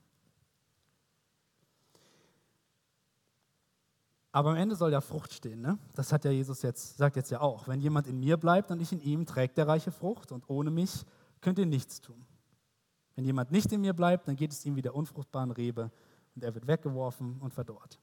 Aber 4.33 4.49
am 4.49 4.55
Ende 4.57 4.75
soll 4.75 4.91
ja 4.91 4.99
Frucht 4.99 5.31
stehen. 5.31 5.61
Ne? 5.61 5.77
Das 5.93 6.11
hat 6.11 6.25
ja 6.25 6.31
Jesus 6.31 6.63
jetzt, 6.63 6.97
sagt 6.97 7.15
jetzt 7.15 7.29
ja 7.29 7.39
auch. 7.39 7.67
Wenn 7.67 7.79
jemand 7.79 8.07
in 8.07 8.19
mir 8.19 8.35
bleibt 8.35 8.71
und 8.71 8.81
ich 8.81 8.91
in 8.91 8.99
ihm, 8.99 9.25
trägt 9.25 9.57
der 9.57 9.67
reiche 9.67 9.91
Frucht 9.91 10.31
und 10.31 10.49
ohne 10.49 10.71
mich 10.71 11.05
könnt 11.39 11.59
ihr 11.59 11.67
nichts 11.67 12.01
tun. 12.01 12.25
Wenn 13.15 13.25
jemand 13.25 13.51
nicht 13.51 13.71
in 13.71 13.81
mir 13.81 13.93
bleibt, 13.93 14.27
dann 14.27 14.35
geht 14.35 14.51
es 14.51 14.65
ihm 14.65 14.75
wie 14.75 14.81
der 14.81 14.95
unfruchtbaren 14.95 15.51
Rebe 15.51 15.91
und 16.35 16.43
er 16.43 16.53
wird 16.55 16.67
weggeworfen 16.67 17.39
und 17.39 17.53
verdorrt. 17.53 17.99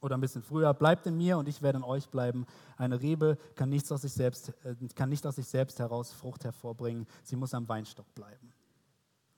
Oder 0.00 0.16
ein 0.16 0.20
bisschen 0.20 0.42
früher, 0.42 0.72
bleibt 0.74 1.06
in 1.06 1.16
mir 1.16 1.38
und 1.38 1.48
ich 1.48 1.60
werde 1.60 1.78
in 1.78 1.84
euch 1.84 2.08
bleiben. 2.08 2.46
Eine 2.76 3.00
Rebe 3.00 3.36
kann, 3.56 3.68
nichts 3.68 3.90
aus 3.90 4.02
sich 4.02 4.12
selbst, 4.12 4.50
äh, 4.64 4.76
kann 4.94 5.08
nicht 5.08 5.26
aus 5.26 5.36
sich 5.36 5.48
selbst 5.48 5.80
heraus 5.80 6.12
Frucht 6.12 6.44
hervorbringen. 6.44 7.06
Sie 7.24 7.34
muss 7.34 7.52
am 7.52 7.68
Weinstock 7.68 8.14
bleiben. 8.14 8.52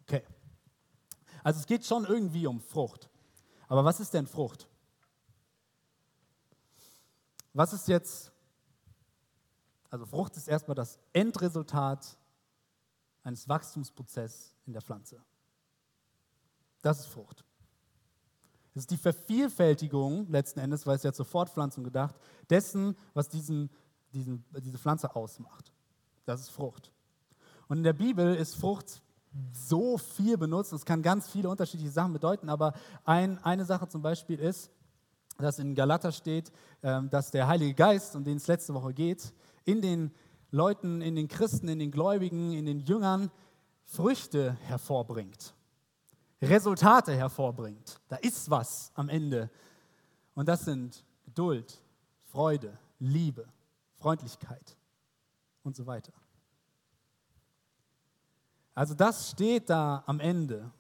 Okay. 0.03 0.23
Also 1.43 1.61
es 1.61 1.67
geht 1.67 1.87
schon 1.87 2.05
irgendwie 2.05 2.47
um 2.47 2.61
Frucht. 2.61 3.09
Aber 3.69 3.85
was 3.85 4.01
ist 4.01 4.13
denn 4.13 4.27
Frucht? 4.27 4.69
Was 7.55 7.73
ist 7.73 7.89
jetzt, 7.89 8.31
also 9.89 10.05
Frucht 10.05 10.37
ist 10.37 10.47
erstmal 10.47 10.75
das 10.75 10.99
Endresultat 11.13 12.19
eines 13.23 13.49
Wachstumsprozesses 13.49 14.55
in 14.67 14.73
der 14.73 14.83
Pflanze. 14.83 15.23
Das 16.83 17.01
ist 17.01 17.07
Frucht. 17.07 17.45
Es 18.75 18.83
ist 18.83 18.91
die 18.91 18.97
Vervielfältigung 18.97 20.29
letzten 20.31 20.61
Endes, 20.61 20.87
weil 20.87 20.97
es 20.97 21.03
ja 21.03 21.13
zur 21.13 21.27
Fortpflanzung 21.27 21.85
gedacht, 21.85 22.15
dessen, 22.49 22.97
was 23.15 23.29
diesen, 23.29 23.69
diesen, 24.13 24.45
diese 24.61 24.79
Pflanze 24.79 25.15
ausmacht. 25.15 25.73
Das 26.25 26.41
ist 26.41 26.51
Frucht. 26.51 26.93
Und 27.69 27.79
in 27.79 27.83
der 27.83 27.93
Bibel 27.93 28.35
ist 28.35 28.55
Frucht 28.55 29.03
so 29.53 29.99
viel 29.99 30.37
benutzt, 30.37 30.73
es 30.73 30.85
kann 30.85 31.03
ganz 31.03 31.29
viele 31.29 31.49
unterschiedliche 31.49 31.93
Sachen 31.93 32.13
bedeuten, 32.13 32.49
aber 32.49 32.75
ein, 33.05 33.39
eine 33.45 33.65
Sache 33.65 33.89
zum 33.89 34.03
Beispiel 34.03 34.39
ist, 34.39 34.71
dass 35.39 35.59
in 35.59 35.75
Galater 35.75 36.13
steht, 36.13 36.51
ähm, 36.83 37.09
dass 37.11 37.31
der 37.31 37.47
Heilige 37.47 37.75
Geist, 37.75 38.15
um 38.17 38.25
den 38.25 38.37
es 38.37 38.47
letzte 38.47 38.75
Woche 38.75 38.93
geht, 38.93 39.33
in 39.65 39.81
den 39.81 40.13
Leuten, 40.51 41.01
in 41.03 41.15
den 41.15 41.29
Christen, 41.29 41.69
in 41.69 41.79
den 41.79 41.91
Gläubigen, 41.91 42.53
in 42.53 42.67
den 42.67 42.81
Jüngern 42.81 43.31
Früchte 43.85 44.55
hervorbringt. 44.67 45.55
Resultate 46.43 47.15
hervorbringt. 47.15 48.01
Da 48.09 48.17
ist 48.17 48.51
was 48.51 48.93
am 48.95 49.09
Ende. 49.09 49.51
Und 50.35 50.49
das 50.49 50.65
sind 50.65 51.05
Geduld, 51.25 51.81
Freude, 52.25 52.79
Liebe, 52.99 53.47
Freundlichkeit 53.97 54.77
und 55.63 55.77
so 55.77 55.87
weiter. 55.87 56.13
Also 58.75 58.95
das 58.95 59.31
steht 59.31 59.69
da 59.69 60.03
am 60.07 60.21
Ende. 60.21 60.71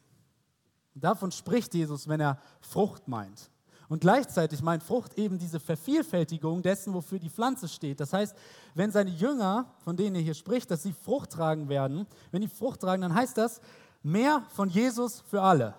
Davon 0.94 1.30
spricht 1.30 1.74
Jesus, 1.74 2.08
wenn 2.08 2.20
er 2.20 2.40
Frucht 2.60 3.08
meint. 3.08 3.50
Und 3.90 4.00
gleichzeitig 4.00 4.62
meint 4.62 4.82
Frucht 4.82 5.18
eben 5.18 5.36
diese 5.36 5.60
Vervielfältigung 5.60 6.62
dessen, 6.62 6.94
wofür 6.94 7.18
die 7.18 7.28
Pflanze 7.28 7.68
steht. 7.68 8.00
Das 8.00 8.12
heißt, 8.12 8.34
wenn 8.74 8.92
seine 8.92 9.10
Jünger, 9.10 9.74
von 9.84 9.96
denen 9.96 10.14
er 10.14 10.22
hier 10.22 10.34
spricht, 10.34 10.70
dass 10.70 10.84
sie 10.84 10.92
Frucht 10.92 11.32
tragen 11.32 11.68
werden, 11.68 12.06
wenn 12.30 12.40
die 12.40 12.48
Frucht 12.48 12.80
tragen, 12.80 13.02
dann 13.02 13.14
heißt 13.14 13.36
das, 13.36 13.60
Mehr 14.02 14.44
von 14.50 14.70
Jesus 14.70 15.20
für 15.20 15.42
alle. 15.42 15.74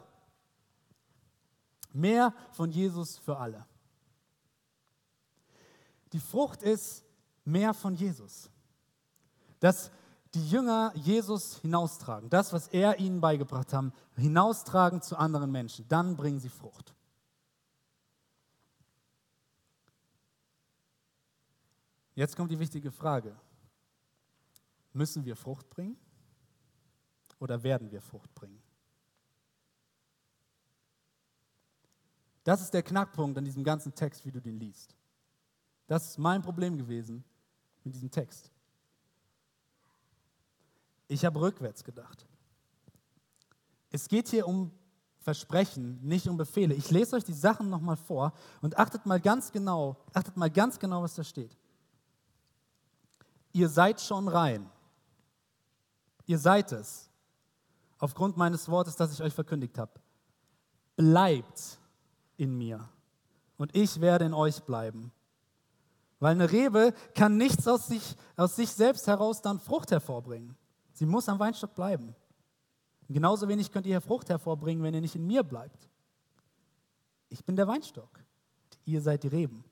Mehr 1.93 2.33
von 2.51 2.69
Jesus 2.69 3.17
für 3.17 3.37
alle. 3.37 3.65
Die 6.13 6.19
Frucht 6.19 6.61
ist 6.61 7.03
mehr 7.43 7.73
von 7.73 7.95
Jesus. 7.95 8.49
Dass 9.59 9.89
die 10.33 10.49
Jünger 10.49 10.91
Jesus 10.95 11.57
hinaustragen, 11.57 12.29
das, 12.29 12.53
was 12.53 12.67
er 12.67 12.99
ihnen 12.99 13.19
beigebracht 13.19 13.73
hat, 13.73 13.91
hinaustragen 14.15 15.01
zu 15.01 15.17
anderen 15.17 15.51
Menschen, 15.51 15.87
dann 15.87 16.15
bringen 16.15 16.39
sie 16.39 16.49
Frucht. 16.49 16.93
Jetzt 22.15 22.35
kommt 22.35 22.51
die 22.51 22.59
wichtige 22.59 22.91
Frage. 22.91 23.35
Müssen 24.93 25.23
wir 25.23 25.35
Frucht 25.35 25.69
bringen 25.69 25.97
oder 27.39 27.63
werden 27.63 27.91
wir 27.91 28.01
Frucht 28.01 28.33
bringen? 28.35 28.61
Das 32.43 32.61
ist 32.61 32.73
der 32.73 32.83
Knackpunkt 32.83 33.37
an 33.37 33.45
diesem 33.45 33.63
ganzen 33.63 33.93
Text, 33.93 34.25
wie 34.25 34.31
du 34.31 34.41
den 34.41 34.59
liest. 34.59 34.95
Das 35.87 36.09
ist 36.09 36.17
mein 36.17 36.41
Problem 36.41 36.77
gewesen 36.77 37.23
mit 37.83 37.93
diesem 37.93 38.09
Text. 38.09 38.51
Ich 41.07 41.25
habe 41.25 41.39
rückwärts 41.39 41.83
gedacht. 41.83 42.25
Es 43.89 44.07
geht 44.07 44.29
hier 44.29 44.47
um 44.47 44.71
Versprechen, 45.19 45.99
nicht 46.01 46.27
um 46.27 46.37
Befehle. 46.37 46.73
Ich 46.73 46.89
lese 46.89 47.15
euch 47.15 47.23
die 47.23 47.33
Sachen 47.33 47.69
nochmal 47.69 47.97
vor 47.97 48.33
und 48.61 48.77
achtet 48.77 49.05
mal 49.05 49.19
ganz 49.19 49.51
genau, 49.51 49.97
achtet 50.13 50.35
mal 50.35 50.49
ganz 50.49 50.79
genau, 50.79 51.03
was 51.03 51.13
da 51.13 51.23
steht. 51.23 51.55
Ihr 53.53 53.69
seid 53.69 53.99
schon 54.01 54.27
rein. 54.27 54.69
Ihr 56.25 56.39
seid 56.39 56.71
es. 56.71 57.09
Aufgrund 57.99 58.37
meines 58.37 58.69
Wortes, 58.69 58.95
das 58.95 59.13
ich 59.13 59.21
euch 59.21 59.33
verkündigt 59.33 59.77
habe. 59.77 59.91
Bleibt 60.95 61.79
in 62.37 62.57
mir 62.57 62.89
und 63.57 63.75
ich 63.75 64.01
werde 64.01 64.25
in 64.25 64.33
euch 64.33 64.63
bleiben. 64.63 65.11
Weil 66.19 66.31
eine 66.31 66.51
Rebe 66.51 66.93
kann 67.15 67.37
nichts 67.37 67.67
aus 67.67 67.87
sich, 67.87 68.15
aus 68.35 68.55
sich 68.55 68.71
selbst 68.71 69.07
heraus 69.07 69.41
dann 69.41 69.59
Frucht 69.59 69.91
hervorbringen. 69.91 70.55
Sie 70.93 71.05
muss 71.05 71.27
am 71.29 71.39
Weinstock 71.39 71.73
bleiben. 71.73 72.15
Und 73.07 73.13
genauso 73.13 73.47
wenig 73.47 73.71
könnt 73.71 73.85
ihr 73.85 73.99
Frucht 74.01 74.29
hervorbringen, 74.29 74.83
wenn 74.83 74.93
ihr 74.93 75.01
nicht 75.01 75.15
in 75.15 75.25
mir 75.25 75.43
bleibt. 75.43 75.89
Ich 77.29 77.43
bin 77.43 77.55
der 77.55 77.67
Weinstock. 77.67 78.09
Ihr 78.85 79.01
seid 79.01 79.23
die 79.23 79.27
Reben. 79.27 79.63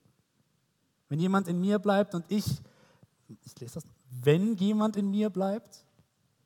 Wenn 1.08 1.20
jemand 1.20 1.48
in 1.48 1.60
mir 1.60 1.80
bleibt 1.80 2.15
und 2.15 2.26
ich, 2.30 2.62
ich 3.44 3.60
lese 3.60 3.76
das, 3.76 3.84
wenn 4.10 4.56
jemand 4.56 4.96
in 4.96 5.10
mir 5.10 5.30
bleibt 5.30 5.86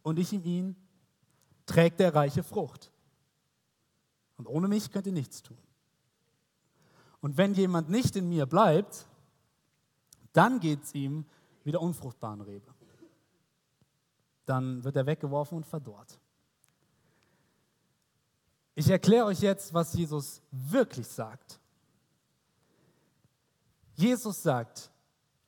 und 0.01 0.19
ich 0.19 0.33
in 0.33 0.43
ihn, 0.43 0.75
trägt 1.65 1.99
er 1.99 2.13
reiche 2.13 2.43
Frucht. 2.43 2.91
Und 4.37 4.47
ohne 4.47 4.67
mich 4.67 4.91
könnt 4.91 5.07
ihr 5.07 5.13
nichts 5.13 5.41
tun. 5.41 5.57
Und 7.21 7.37
wenn 7.37 7.53
jemand 7.53 7.89
nicht 7.89 8.15
in 8.15 8.27
mir 8.27 8.45
bleibt, 8.45 9.05
dann 10.33 10.59
geht 10.59 10.83
es 10.83 10.93
ihm 10.93 11.25
wie 11.63 11.71
der 11.71 11.81
unfruchtbaren 11.81 12.41
Rebe. 12.41 12.73
Dann 14.45 14.83
wird 14.83 14.95
er 14.97 15.05
weggeworfen 15.05 15.57
und 15.57 15.65
verdorrt. 15.65 16.19
Ich 18.75 18.89
erkläre 18.89 19.25
euch 19.25 19.39
jetzt, 19.39 19.73
was 19.73 19.93
Jesus 19.93 20.41
wirklich 20.51 21.07
sagt. 21.07 21.59
Jesus 23.95 24.41
sagt, 24.41 24.91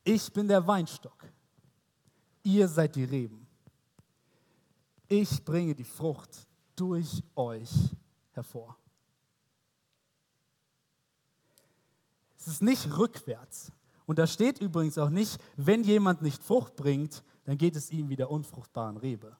ich 0.05 0.31
bin 0.31 0.47
der 0.47 0.65
Weinstock, 0.65 1.27
ihr 2.43 2.69
seid 2.69 2.95
die 2.95 3.03
Reben. 3.03 3.45
Ich 5.07 5.43
bringe 5.43 5.75
die 5.75 5.83
Frucht 5.83 6.47
durch 6.75 7.23
euch 7.35 7.71
hervor. 8.31 8.77
Es 12.37 12.47
ist 12.47 12.61
nicht 12.61 12.97
rückwärts. 12.97 13.71
Und 14.05 14.19
da 14.19 14.27
steht 14.27 14.61
übrigens 14.61 14.99
auch 14.99 15.09
nicht, 15.09 15.39
wenn 15.57 15.83
jemand 15.83 16.21
nicht 16.21 16.43
Frucht 16.43 16.75
bringt, 16.75 17.23
dann 17.45 17.57
geht 17.57 17.75
es 17.75 17.89
ihm 17.89 18.09
wie 18.09 18.15
der 18.15 18.29
unfruchtbaren 18.29 18.97
Rebe. 18.97 19.35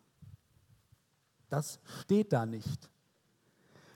Das 1.50 1.80
steht 2.02 2.34
da 2.34 2.48
nicht. 2.48 2.90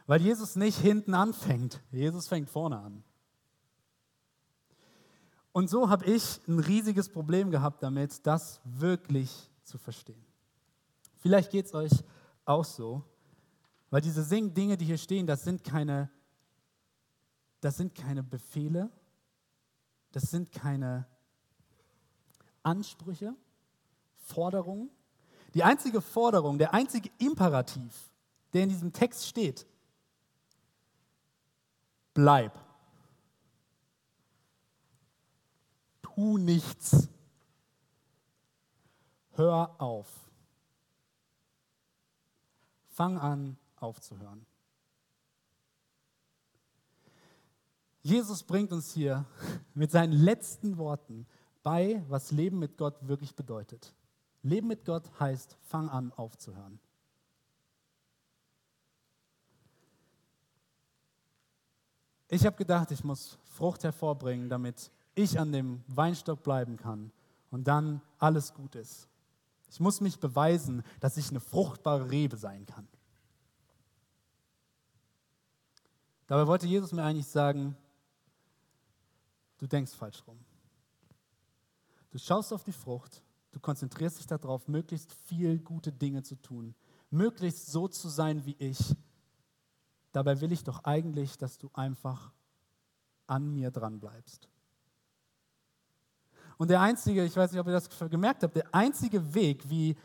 Weil 0.06 0.22
Jesus 0.22 0.56
nicht 0.56 0.78
hinten 0.78 1.16
anfängt. 1.16 1.82
Jesus 1.92 2.28
fängt 2.28 2.50
vorne 2.50 2.80
an. 2.80 3.04
Und 5.52 5.70
so 5.70 5.90
habe 5.90 6.06
ich 6.06 6.40
ein 6.48 6.60
riesiges 6.60 7.10
Problem 7.10 7.52
gehabt 7.52 7.82
damit, 7.84 8.26
das 8.26 8.62
wirklich 8.64 9.50
zu 9.64 9.78
verstehen. 9.78 10.24
Vielleicht 11.18 11.52
geht 11.52 11.66
es 11.66 11.74
euch 11.74 11.92
auch 12.46 12.66
so, 12.66 13.04
weil 13.90 14.02
diese 14.02 14.24
Dinge, 14.24 14.78
die 14.78 14.86
hier 14.86 14.98
stehen, 14.98 15.26
das 15.26 15.44
sind 15.44 15.64
keine, 15.64 16.10
das 17.62 17.78
sind 17.78 17.96
keine 17.96 18.24
Befehle, 18.24 18.90
das 20.12 20.24
sind 20.24 20.52
keine 20.52 21.08
Ansprüche, 22.64 23.36
Forderungen. 24.16 24.90
Die 25.54 25.64
einzige 25.64 26.02
Forderung, 26.02 26.58
der 26.60 26.74
einzige 26.74 27.10
Imperativ, 27.18 28.12
der 28.54 28.64
in 28.64 28.70
diesem 28.70 28.94
Text 28.94 29.28
steht, 29.28 29.66
bleib. 32.14 32.69
Tu 36.20 36.38
nichts. 36.38 37.08
Hör 39.36 39.74
auf. 39.80 40.30
Fang 42.90 43.18
an 43.18 43.58
aufzuhören. 43.78 44.46
Jesus 48.02 48.44
bringt 48.44 48.74
uns 48.74 48.92
hier 48.92 49.24
mit 49.74 49.92
seinen 49.92 50.12
letzten 50.12 50.78
Worten 50.78 51.26
bei, 51.64 52.04
was 52.10 52.32
Leben 52.32 52.60
mit 52.60 52.78
Gott 52.78 52.98
wirklich 53.08 53.34
bedeutet. 53.34 53.94
Leben 54.44 54.68
mit 54.68 54.84
Gott 54.84 55.10
heißt, 55.22 55.56
fang 55.62 55.88
an 55.88 56.12
aufzuhören. 56.12 56.82
Ich 62.28 62.46
habe 62.46 62.58
gedacht, 62.58 62.92
ich 62.92 63.06
muss 63.06 63.38
Frucht 63.46 63.86
hervorbringen, 63.86 64.50
damit 64.50 64.92
ich 65.22 65.40
an 65.40 65.52
dem 65.52 65.84
Weinstock 65.88 66.44
bleiben 66.44 66.78
kann 66.78 67.12
und 67.52 67.68
dann 67.68 68.02
alles 68.18 68.54
gut 68.54 68.76
ist. 68.76 69.08
Ich 69.72 69.80
muss 69.80 70.02
mich 70.02 70.20
beweisen, 70.20 70.84
dass 71.00 71.18
ich 71.18 71.30
eine 71.30 71.40
fruchtbare 71.40 72.10
Rebe 72.10 72.38
sein 72.38 72.66
kann. 72.66 72.88
Dabei 76.28 76.48
wollte 76.48 76.68
Jesus 76.68 76.92
mir 76.92 77.04
eigentlich 77.04 77.28
sagen, 77.28 77.76
du 79.58 79.68
denkst 79.68 79.94
falsch 79.94 80.24
rum. 80.28 80.40
Du 82.12 82.18
schaust 82.18 82.54
auf 82.54 82.64
die 82.64 82.72
Frucht, 82.72 83.24
du 83.52 83.60
konzentrierst 83.60 84.20
dich 84.20 84.28
darauf, 84.28 84.68
möglichst 84.68 85.14
viel 85.14 85.60
gute 85.60 85.92
Dinge 85.92 86.24
zu 86.24 86.36
tun, 86.36 86.76
möglichst 87.10 87.68
so 87.68 87.88
zu 87.88 88.10
sein 88.10 88.46
wie 88.46 88.56
ich. 88.60 88.96
Dabei 90.12 90.42
will 90.42 90.52
ich 90.52 90.64
doch 90.64 90.84
eigentlich, 90.84 91.38
dass 91.38 91.58
du 91.58 91.70
einfach 91.74 92.32
an 93.28 93.54
mir 93.54 93.70
dran 93.70 94.00
bleibst. 94.00 94.50
Und 96.60 96.70
der 96.70 96.82
einzige, 96.82 97.24
ich 97.24 97.38
weiß 97.38 97.54
nicht, 97.54 97.62
ob 97.62 97.68
ihr 97.68 97.74
das 97.74 97.88
gemerkt 98.10 98.44
habt, 98.44 98.54
der 98.54 98.66
einzige 98.74 99.34
Weg, 99.34 99.70
wie 99.70 99.96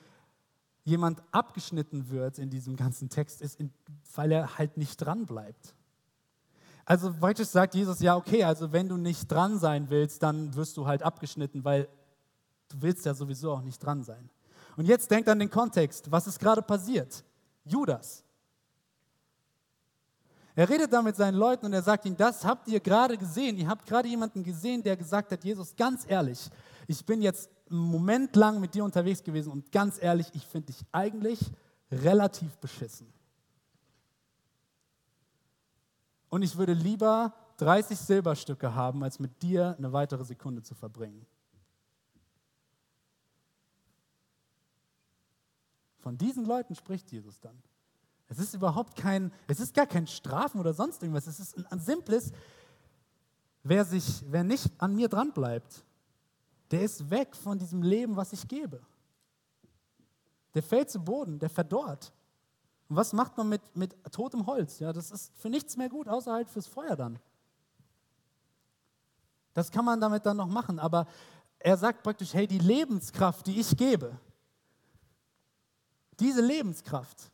jemand 0.85 1.21
abgeschnitten 1.33 2.11
wird 2.11 2.39
in 2.39 2.49
diesem 2.49 2.77
ganzen 2.77 3.09
Text, 3.09 3.43
ist, 3.43 3.59
weil 4.15 4.31
er 4.31 4.57
halt 4.57 4.77
nicht 4.77 4.97
dran 4.99 5.27
bleibt. 5.27 5.75
Also 6.85 7.13
praktisch 7.13 7.49
sagt 7.49 7.75
Jesus, 7.75 7.99
ja, 7.99 8.15
okay, 8.15 8.45
also 8.45 8.73
wenn 8.73 8.89
du 8.89 8.97
nicht 8.97 9.27
dran 9.27 9.59
sein 9.59 9.91
willst, 9.91 10.23
dann 10.23 10.55
wirst 10.55 10.77
du 10.77 10.87
halt 10.87 11.03
abgeschnitten, 11.03 11.65
weil 11.65 11.89
du 12.69 12.83
willst 12.83 13.05
ja 13.05 13.15
sowieso 13.15 13.51
auch 13.51 13.63
nicht 13.63 13.85
dran 13.85 14.05
sein. 14.05 14.31
Und 14.77 14.87
jetzt 14.87 15.11
denkt 15.11 15.29
an 15.29 15.41
den 15.41 15.51
Kontext, 15.51 16.13
was 16.13 16.29
ist 16.29 16.39
gerade 16.39 16.63
passiert? 16.63 17.25
Judas. 17.65 18.24
Er 20.57 20.69
redet 20.69 20.93
da 20.93 21.03
mit 21.03 21.17
seinen 21.17 21.35
Leuten 21.35 21.67
und 21.67 21.73
er 21.73 21.83
sagt 21.83 22.05
ihnen, 22.05 22.17
das 22.17 22.45
habt 22.45 22.69
ihr 22.69 22.79
gerade 22.79 23.19
gesehen. 23.19 23.57
Ihr 23.59 23.69
habt 23.69 23.87
gerade 23.87 24.09
jemanden 24.09 24.45
gesehen, 24.45 24.83
der 24.83 24.97
gesagt 24.97 25.33
hat, 25.33 25.45
Jesus, 25.45 25.75
ganz 25.75 26.05
ehrlich, 26.09 26.49
ich 26.87 27.05
bin 27.05 27.23
jetzt 27.23 27.51
einen 27.69 27.81
Moment 27.81 28.37
lang 28.37 28.61
mit 28.61 28.75
dir 28.75 28.85
unterwegs 28.85 29.23
gewesen 29.23 29.51
und 29.51 29.73
ganz 29.73 30.01
ehrlich, 30.01 30.29
ich 30.33 30.47
finde 30.47 30.67
dich 30.67 30.81
eigentlich 30.93 31.41
relativ 31.91 32.57
beschissen. 32.59 33.13
Und 36.29 36.43
ich 36.43 36.57
würde 36.57 36.73
lieber 36.73 37.35
30 37.57 37.99
Silberstücke 37.99 38.75
haben, 38.75 39.03
als 39.03 39.19
mit 39.19 39.43
dir 39.43 39.75
eine 39.79 39.93
weitere 39.93 40.25
Sekunde 40.25 40.63
zu 40.63 40.75
verbringen. 40.75 41.27
Von 45.99 46.19
diesen 46.19 46.45
Leuten 46.45 46.75
spricht 46.75 47.11
Jesus 47.11 47.41
dann. 47.41 47.63
Es 48.35 48.41
ist 48.41 48.55
überhaupt 48.55 48.97
kein, 48.97 49.33
es 49.47 49.61
ist 49.61 49.75
gar 49.75 49.87
kein 49.87 50.09
Strafen 50.09 50.59
oder 50.59 50.75
sonst 50.75 51.03
irgendwas. 51.03 51.29
Es 51.29 51.39
ist 51.39 51.57
ein, 51.57 51.67
ein 51.67 51.79
simples, 51.79 52.33
wer, 53.63 53.85
sich, 53.85 54.25
wer 54.29 54.43
nicht 54.43 54.71
an 54.79 54.97
mir 54.97 55.09
dran 55.09 55.33
bleibt, 55.33 55.85
der 56.73 56.83
ist 56.83 57.09
weg 57.11 57.37
von 57.37 57.59
diesem 57.59 57.83
Leben, 57.83 58.17
was 58.17 58.33
ich 58.33 58.49
gebe. 58.49 58.81
Der 60.55 60.65
fällt 60.65 60.91
zu 60.91 60.99
Boden, 60.99 61.39
der 61.39 61.49
verdorrt. 61.49 62.13
Und 62.89 62.97
was 62.97 63.13
macht 63.13 63.37
man 63.37 63.49
mit, 63.49 63.63
mit 63.77 63.95
totem 64.13 64.47
Holz? 64.47 64.81
Ja, 64.81 64.93
das 64.93 65.13
ist 65.13 65.33
für 65.39 65.49
nichts 65.49 65.77
mehr 65.77 65.89
gut, 65.89 66.09
außer 66.09 66.33
halt 66.33 66.51
fürs 66.51 66.67
Feuer 66.67 66.97
dann. 66.97 67.21
Das 69.53 69.71
kann 69.71 69.85
man 69.85 70.01
damit 70.01 70.27
dann 70.27 70.37
noch 70.37 70.49
machen, 70.49 70.81
aber 70.81 71.07
er 71.61 71.77
sagt 71.77 72.03
praktisch, 72.03 72.35
hey, 72.35 72.49
die 72.49 72.59
Lebenskraft, 72.59 73.47
die 73.47 73.61
ich 73.61 73.77
gebe, 73.77 74.19
diese 76.19 76.41
Lebenskraft, 76.41 77.31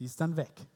die 0.00 0.06
ist 0.06 0.20
dann 0.20 0.34
weg. 0.34 0.66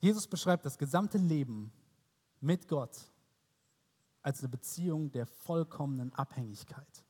Jesus 0.00 0.26
beschreibt 0.26 0.66
das 0.66 0.76
gesamte 0.76 1.16
Leben 1.16 1.72
mit 2.40 2.68
Gott 2.68 3.10
als 4.20 4.40
eine 4.40 4.48
Beziehung 4.48 5.10
der 5.12 5.26
vollkommenen 5.26 6.12
Abhängigkeit, 6.12 7.04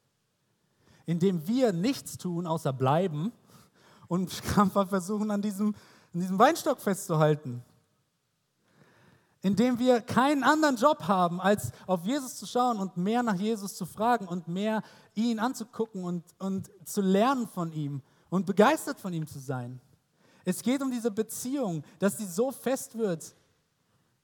indem 1.07 1.49
wir 1.49 1.73
nichts 1.73 2.19
tun, 2.19 2.47
außer 2.47 2.73
bleiben 2.73 3.33
und 4.07 4.31
krampfhaft 4.43 4.91
versuchen, 4.91 5.31
an 5.31 5.43
diesem, 5.43 5.75
an 6.13 6.21
diesem 6.21 6.39
Weinstock 6.39 6.81
festzuhalten. 6.81 7.65
Indem 9.45 9.79
wir 9.79 10.01
keinen 10.01 10.43
anderen 10.43 10.77
Job 10.77 11.07
haben, 11.07 11.39
als 11.39 11.71
auf 11.87 12.07
Jesus 12.07 12.37
zu 12.37 12.47
schauen 12.47 12.79
und 12.79 12.97
mehr 12.97 13.23
nach 13.23 13.35
Jesus 13.35 13.77
zu 13.77 13.85
fragen 13.85 14.27
und 14.27 14.49
mehr 14.49 14.83
ihn 15.15 15.39
anzugucken 15.39 16.03
und, 16.03 16.25
und 16.39 16.71
zu 16.87 17.03
lernen 17.03 17.47
von 17.47 17.71
ihm 17.71 18.01
und 18.31 18.47
begeistert 18.47 18.99
von 18.99 19.13
ihm 19.13 19.27
zu 19.27 19.39
sein. 19.39 19.83
Es 20.47 20.63
geht 20.63 20.81
um 20.81 20.91
diese 20.91 21.11
Beziehung, 21.11 21.85
dass 21.99 22.17
sie 22.17 22.25
so 22.25 22.53
fest 22.53 22.97
wird, 22.97 23.37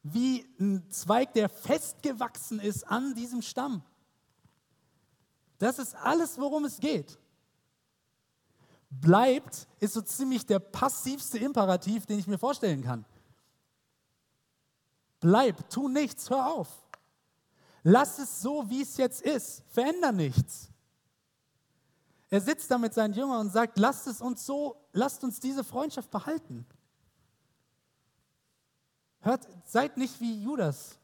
wie 0.03 0.47
ein 0.59 0.89
Zweig, 0.89 1.35
der 1.35 1.51
festgewachsen 1.51 2.59
ist 2.59 2.89
an 2.89 3.15
diesem 3.15 3.43
Stamm. 3.43 3.83
Das 5.59 5.79
ist 5.79 5.95
alles, 5.97 6.39
worum 6.39 6.65
es 6.65 6.81
geht. 6.81 7.19
Bleibt 8.89 9.69
ist 9.81 9.93
so 9.93 10.01
ziemlich 10.01 10.47
der 10.47 10.61
passivste 10.61 11.37
Imperativ, 11.37 12.07
den 12.07 12.19
ich 12.19 12.27
mir 12.27 12.39
vorstellen 12.39 12.83
kann. 12.83 13.05
Bleib, 15.21 15.69
tu 15.69 15.89
nichts, 15.89 16.31
hör 16.31 16.47
auf. 16.47 16.69
Lass 17.83 18.19
es 18.19 18.41
so, 18.41 18.69
wie 18.69 18.83
es 18.83 18.97
jetzt 18.97 19.23
ist. 19.23 19.63
Veränder 19.69 20.13
nichts. 20.13 20.71
Er 22.31 22.41
sitzt 22.41 22.71
da 22.71 22.79
mit 22.79 22.95
seinen 22.95 23.15
Jüngern 23.15 23.41
und 23.41 23.51
sagt, 23.51 23.79
lasst 23.79 24.07
es 24.07 24.21
uns 24.21 24.47
so, 24.47 24.77
lasst 24.93 25.25
uns 25.25 25.41
diese 25.41 25.65
Freundschaft 25.65 26.11
behalten. 26.11 26.65
Hört, 29.21 29.47
seid 29.65 29.97
nicht 29.97 30.21
wie 30.21 30.43
Judas. 30.43 30.99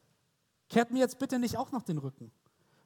Kehrt 0.69 0.91
mir 0.91 0.99
jetzt 0.99 1.19
bitte 1.19 1.37
nicht 1.37 1.57
auch 1.57 1.71
noch 1.71 1.83
den 1.83 1.97
Rücken. 1.97 2.31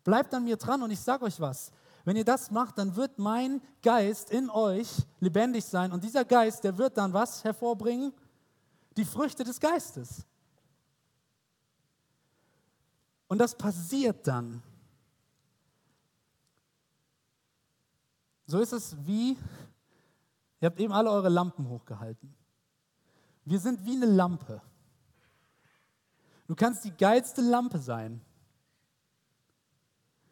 Bleibt 0.03 0.33
an 0.33 0.43
mir 0.43 0.57
dran 0.57 0.81
und 0.81 0.91
ich 0.91 0.99
sage 0.99 1.25
euch 1.25 1.39
was. 1.39 1.71
Wenn 2.03 2.17
ihr 2.17 2.25
das 2.25 2.49
macht, 2.49 2.77
dann 2.77 2.95
wird 2.95 3.19
mein 3.19 3.61
Geist 3.83 4.31
in 4.31 4.49
euch 4.49 4.89
lebendig 5.19 5.63
sein 5.65 5.91
und 5.91 6.03
dieser 6.03 6.25
Geist, 6.25 6.63
der 6.63 6.77
wird 6.77 6.97
dann 6.97 7.13
was 7.13 7.43
hervorbringen? 7.43 8.11
Die 8.97 9.05
Früchte 9.05 9.43
des 9.43 9.59
Geistes. 9.59 10.25
Und 13.31 13.37
das 13.37 13.55
passiert 13.55 14.27
dann, 14.27 14.61
So 18.45 18.59
ist 18.59 18.73
es 18.73 18.97
wie, 19.05 19.37
ihr 20.59 20.65
habt 20.65 20.77
eben 20.77 20.91
alle 20.91 21.09
eure 21.09 21.29
Lampen 21.29 21.69
hochgehalten. 21.69 22.35
Wir 23.45 23.61
sind 23.61 23.85
wie 23.85 23.95
eine 23.95 24.07
Lampe. 24.07 24.61
Du 26.47 26.55
kannst 26.55 26.83
die 26.83 26.91
geilste 26.91 27.39
Lampe 27.39 27.79
sein. 27.79 28.19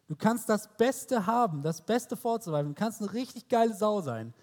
Du 0.06 0.14
kannst 0.14 0.50
das 0.50 0.68
Beste 0.76 1.24
haben, 1.24 1.62
das 1.62 1.80
Beste 1.80 2.14
vorzuweisen. 2.14 2.74
Du 2.74 2.78
kannst 2.78 3.00
eine 3.00 3.10
richtig 3.14 3.48
geile 3.48 3.74
Sau 3.74 4.02
sein, 4.02 4.34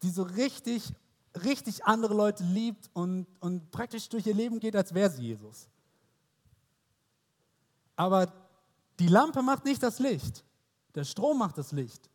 die 0.00 0.08
so 0.08 0.22
richtig, 0.22 0.94
richtig 1.44 1.84
andere 1.84 2.14
Leute 2.14 2.42
liebt 2.44 2.88
und, 2.94 3.26
und 3.40 3.70
praktisch 3.70 4.08
durch 4.08 4.26
ihr 4.26 4.34
Leben 4.34 4.60
geht, 4.60 4.74
als 4.74 4.94
wäre 4.94 5.10
sie 5.10 5.24
Jesus. 5.24 5.68
Aber 8.00 8.32
die 8.98 9.08
Lampe 9.08 9.42
macht 9.42 9.66
nicht 9.66 9.82
das 9.82 9.98
Licht. 9.98 10.42
Der 10.94 11.04
Strom 11.04 11.36
macht 11.36 11.58
das 11.58 11.70
Licht. 11.70 12.08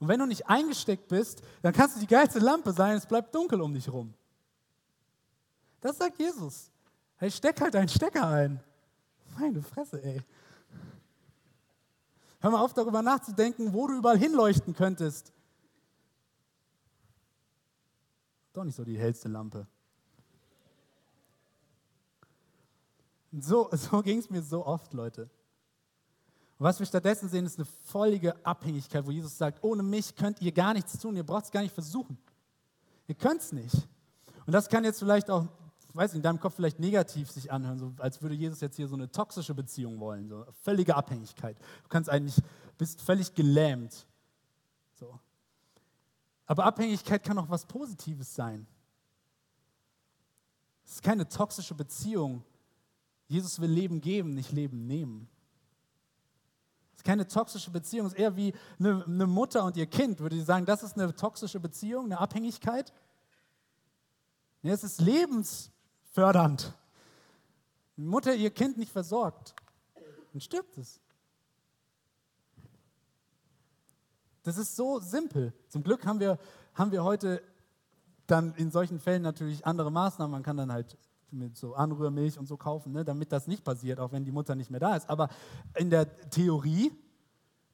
Und 0.00 0.08
wenn 0.08 0.18
du 0.18 0.24
nicht 0.24 0.48
eingesteckt 0.48 1.08
bist, 1.08 1.42
dann 1.60 1.74
kannst 1.74 1.96
du 1.96 2.00
die 2.00 2.06
geilste 2.06 2.38
Lampe 2.38 2.72
sein, 2.72 2.96
es 2.96 3.04
bleibt 3.04 3.34
dunkel 3.34 3.60
um 3.60 3.74
dich 3.74 3.92
rum. 3.92 4.14
Das 5.82 5.98
sagt 5.98 6.18
Jesus. 6.18 6.70
Hey, 7.16 7.30
steck 7.30 7.60
halt 7.60 7.74
deinen 7.74 7.90
Stecker 7.90 8.26
ein. 8.26 8.58
Meine 9.38 9.60
Fresse, 9.60 10.02
ey. 10.02 10.22
Hör 12.40 12.50
mal 12.50 12.62
auf, 12.62 12.72
darüber 12.72 13.02
nachzudenken, 13.02 13.74
wo 13.74 13.88
du 13.88 13.98
überall 13.98 14.16
hinleuchten 14.16 14.74
könntest. 14.74 15.30
Doch 18.54 18.64
nicht 18.64 18.76
so 18.76 18.84
die 18.84 18.98
hellste 18.98 19.28
Lampe. 19.28 19.66
So, 23.40 23.70
so 23.72 24.02
ging 24.02 24.18
es 24.18 24.30
mir 24.30 24.42
so 24.42 24.64
oft, 24.64 24.92
Leute. 24.92 25.22
Und 26.58 26.66
was 26.66 26.78
wir 26.78 26.86
stattdessen 26.86 27.28
sehen, 27.28 27.46
ist 27.46 27.58
eine 27.58 27.66
völlige 27.84 28.44
Abhängigkeit, 28.44 29.04
wo 29.04 29.10
Jesus 29.10 29.36
sagt, 29.36 29.64
ohne 29.64 29.82
mich 29.82 30.14
könnt 30.14 30.40
ihr 30.40 30.52
gar 30.52 30.74
nichts 30.74 30.98
tun, 30.98 31.16
ihr 31.16 31.24
braucht 31.24 31.46
es 31.46 31.50
gar 31.50 31.62
nicht 31.62 31.74
versuchen. 31.74 32.18
Ihr 33.08 33.14
könnt 33.14 33.40
es 33.40 33.52
nicht. 33.52 33.74
Und 34.46 34.52
das 34.52 34.68
kann 34.68 34.84
jetzt 34.84 34.98
vielleicht 34.98 35.28
auch, 35.30 35.46
weiß 35.92 36.12
nicht, 36.12 36.18
in 36.18 36.22
deinem 36.22 36.40
Kopf 36.40 36.54
vielleicht 36.54 36.78
negativ 36.78 37.30
sich 37.30 37.50
anhören, 37.50 37.78
so 37.78 37.92
als 37.98 38.22
würde 38.22 38.34
Jesus 38.34 38.60
jetzt 38.60 38.76
hier 38.76 38.86
so 38.86 38.94
eine 38.94 39.10
toxische 39.10 39.54
Beziehung 39.54 39.98
wollen, 39.98 40.28
so 40.28 40.46
völlige 40.62 40.94
Abhängigkeit. 40.94 41.58
Du 41.58 41.88
kannst 41.88 42.08
eigentlich, 42.08 42.36
bist 42.78 43.00
völlig 43.00 43.34
gelähmt. 43.34 44.06
So. 44.94 45.18
Aber 46.46 46.64
Abhängigkeit 46.64 47.24
kann 47.24 47.38
auch 47.38 47.48
was 47.48 47.66
Positives 47.66 48.34
sein. 48.34 48.66
Es 50.84 50.92
ist 50.92 51.02
keine 51.02 51.28
toxische 51.28 51.74
Beziehung. 51.74 52.44
Jesus 53.28 53.60
will 53.60 53.70
Leben 53.70 54.00
geben, 54.00 54.34
nicht 54.34 54.52
Leben 54.52 54.86
nehmen 54.86 55.28
ist 57.02 57.06
keine 57.06 57.26
toxische 57.26 57.72
Beziehung, 57.72 58.06
es 58.06 58.12
ist 58.12 58.18
eher 58.20 58.36
wie 58.36 58.54
eine, 58.78 59.04
eine 59.04 59.26
Mutter 59.26 59.64
und 59.64 59.76
ihr 59.76 59.86
Kind. 59.86 60.20
Würde 60.20 60.36
ich 60.36 60.44
sagen, 60.44 60.66
das 60.66 60.84
ist 60.84 60.96
eine 60.96 61.12
toxische 61.12 61.58
Beziehung, 61.58 62.04
eine 62.04 62.20
Abhängigkeit? 62.20 62.92
Ja, 64.62 64.72
es 64.72 64.84
ist 64.84 65.00
lebensfördernd. 65.00 66.72
Wenn 67.96 68.06
Mutter 68.06 68.34
ihr 68.34 68.50
Kind 68.50 68.78
nicht 68.78 68.92
versorgt, 68.92 69.56
dann 70.32 70.40
stirbt 70.40 70.78
es. 70.78 71.00
Das 74.44 74.56
ist 74.56 74.76
so 74.76 75.00
simpel. 75.00 75.52
Zum 75.68 75.82
Glück 75.82 76.06
haben 76.06 76.20
wir, 76.20 76.38
haben 76.74 76.92
wir 76.92 77.02
heute 77.02 77.42
dann 78.28 78.54
in 78.54 78.70
solchen 78.70 79.00
Fällen 79.00 79.22
natürlich 79.22 79.66
andere 79.66 79.90
Maßnahmen. 79.90 80.30
Man 80.30 80.44
kann 80.44 80.56
dann 80.56 80.70
halt 80.70 80.96
mit 81.32 81.56
so 81.56 81.74
Anrührmilch 81.74 82.38
und 82.38 82.46
so 82.46 82.56
kaufen, 82.56 82.92
ne, 82.92 83.04
damit 83.04 83.32
das 83.32 83.46
nicht 83.46 83.64
passiert, 83.64 83.98
auch 83.98 84.12
wenn 84.12 84.24
die 84.24 84.32
Mutter 84.32 84.54
nicht 84.54 84.70
mehr 84.70 84.80
da 84.80 84.96
ist. 84.96 85.08
Aber 85.08 85.28
in 85.76 85.90
der 85.90 86.30
Theorie 86.30 86.92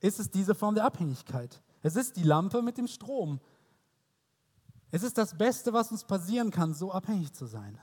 ist 0.00 0.20
es 0.20 0.30
diese 0.30 0.54
Form 0.54 0.74
der 0.74 0.84
Abhängigkeit. 0.84 1.62
Es 1.82 1.96
ist 1.96 2.16
die 2.16 2.22
Lampe 2.22 2.62
mit 2.62 2.78
dem 2.78 2.86
Strom. 2.86 3.40
Es 4.90 5.02
ist 5.02 5.18
das 5.18 5.36
Beste, 5.36 5.72
was 5.72 5.90
uns 5.90 6.04
passieren 6.04 6.50
kann, 6.50 6.74
so 6.74 6.92
abhängig 6.92 7.32
zu 7.32 7.46
sein. 7.46 7.78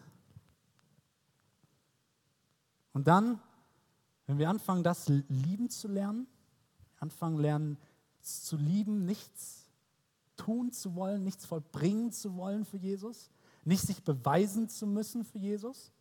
Und 2.93 3.07
dann, 3.07 3.39
wenn 4.25 4.37
wir 4.39 4.49
anfangen, 4.49 4.83
das 4.83 5.07
lieben 5.07 5.69
zu 5.69 5.87
lernen, 5.87 6.27
anfangen 6.99 7.37
lernen 7.37 7.77
zu 8.21 8.57
lieben, 8.57 9.05
nichts 9.05 9.69
tun 10.37 10.71
zu 10.71 10.95
wollen, 10.95 11.23
nichts 11.23 11.45
vollbringen 11.45 12.11
zu 12.11 12.35
wollen 12.35 12.65
für 12.65 12.77
Jesus, 12.77 13.29
nicht 13.65 13.85
sich 13.85 14.03
beweisen 14.03 14.69
zu 14.69 14.87
müssen 14.87 15.25
für 15.25 15.39
Jesus, 15.39 15.91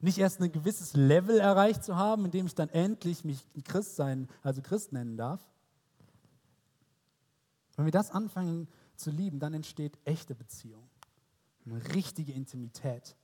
nicht 0.00 0.18
erst 0.18 0.40
ein 0.40 0.52
gewisses 0.52 0.92
Level 0.94 1.40
erreicht 1.40 1.82
zu 1.82 1.96
haben, 1.96 2.26
in 2.26 2.30
dem 2.30 2.46
ich 2.46 2.54
dann 2.54 2.68
endlich 2.68 3.24
mich 3.24 3.42
Christ 3.64 3.96
sein, 3.96 4.28
also 4.42 4.60
Christ 4.60 4.92
nennen 4.92 5.16
darf. 5.16 5.40
Wenn 7.76 7.86
wir 7.86 7.92
das 7.92 8.10
anfangen 8.10 8.68
zu 8.96 9.10
lieben, 9.10 9.40
dann 9.40 9.54
entsteht 9.54 9.98
echte 10.04 10.34
Beziehung, 10.34 10.88
eine 11.64 11.82
richtige 11.94 12.32
Intimität. 12.32 13.16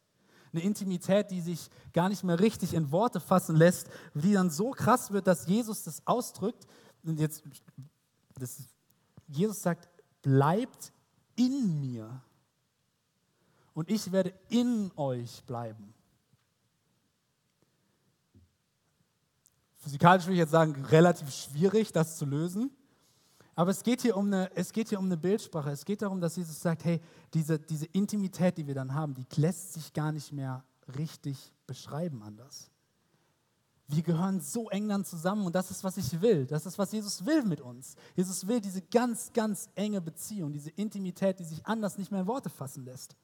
Eine 0.53 0.63
Intimität, 0.63 1.31
die 1.31 1.41
sich 1.41 1.71
gar 1.93 2.09
nicht 2.09 2.25
mehr 2.25 2.41
richtig 2.41 2.75
in 2.75 2.91
Worte 2.91 3.21
fassen 3.21 3.55
lässt, 3.55 3.89
die 4.15 4.33
dann 4.33 4.51
so 4.51 4.71
krass 4.71 5.13
wird, 5.13 5.29
dass 5.29 5.47
Jesus 5.47 5.85
das 5.85 6.05
ausdrückt. 6.07 6.67
Und 7.05 7.21
jetzt, 7.21 7.45
das, 8.35 8.59
Jesus 9.29 9.63
sagt, 9.63 9.89
bleibt 10.23 10.93
in 11.37 11.81
mir 11.81 12.21
und 13.75 13.91
ich 13.91 14.13
werde 14.13 14.33
in 14.49 14.91
euch 14.97 15.43
bleiben. 15.45 15.95
Physikalisch 19.79 20.25
würde 20.25 20.35
ich 20.35 20.41
jetzt 20.41 20.51
sagen, 20.51 20.85
relativ 20.87 21.33
schwierig, 21.33 21.93
das 21.93 22.19
zu 22.19 22.27
lösen. 22.27 22.71
Aber 23.55 23.71
es 23.71 23.83
geht, 23.83 24.03
hier 24.03 24.17
um 24.17 24.27
eine, 24.27 24.51
es 24.55 24.73
geht 24.73 24.89
hier 24.91 24.99
um 24.99 25.07
eine 25.07 25.17
Bildsprache. 25.17 25.71
Es 25.71 25.85
geht 25.85 26.03
darum, 26.03 26.21
dass 26.21 26.37
Jesus 26.37 26.61
sagt, 26.61 26.85
hey, 26.85 27.01
diese, 27.35 27.59
diese 27.59 27.87
Intimität, 27.87 28.57
die 28.59 28.67
wir 28.67 28.75
dann 28.75 28.95
haben, 28.95 29.15
die 29.15 29.27
lässt 29.41 29.73
sich 29.73 29.93
gar 29.93 30.13
nicht 30.13 30.33
mehr 30.33 30.65
richtig 30.97 31.53
beschreiben 31.67 32.23
anders. 32.23 32.71
Wir 33.89 34.03
gehören 34.03 34.41
so 34.41 34.71
eng 34.71 34.89
dann 34.89 35.05
zusammen 35.05 35.47
und 35.47 35.55
das 35.55 35.71
ist, 35.71 35.83
was 35.83 35.97
ich 35.97 36.21
will. 36.21 36.47
Das 36.47 36.65
ist, 36.65 36.79
was 36.79 36.93
Jesus 36.93 37.25
will 37.27 37.43
mit 37.43 37.61
uns. 37.61 37.97
Jesus 38.15 38.47
will 38.47 38.61
diese 38.61 38.83
ganz, 38.83 39.33
ganz 39.33 39.69
enge 39.75 40.01
Beziehung, 40.01 40.53
diese 40.53 40.71
Intimität, 40.71 41.41
die 41.41 41.45
sich 41.45 41.67
anders 41.67 41.99
nicht 41.99 42.13
mehr 42.13 42.21
in 42.21 42.27
Worte 42.27 42.51
fassen 42.51 42.85
lässt 42.85 43.17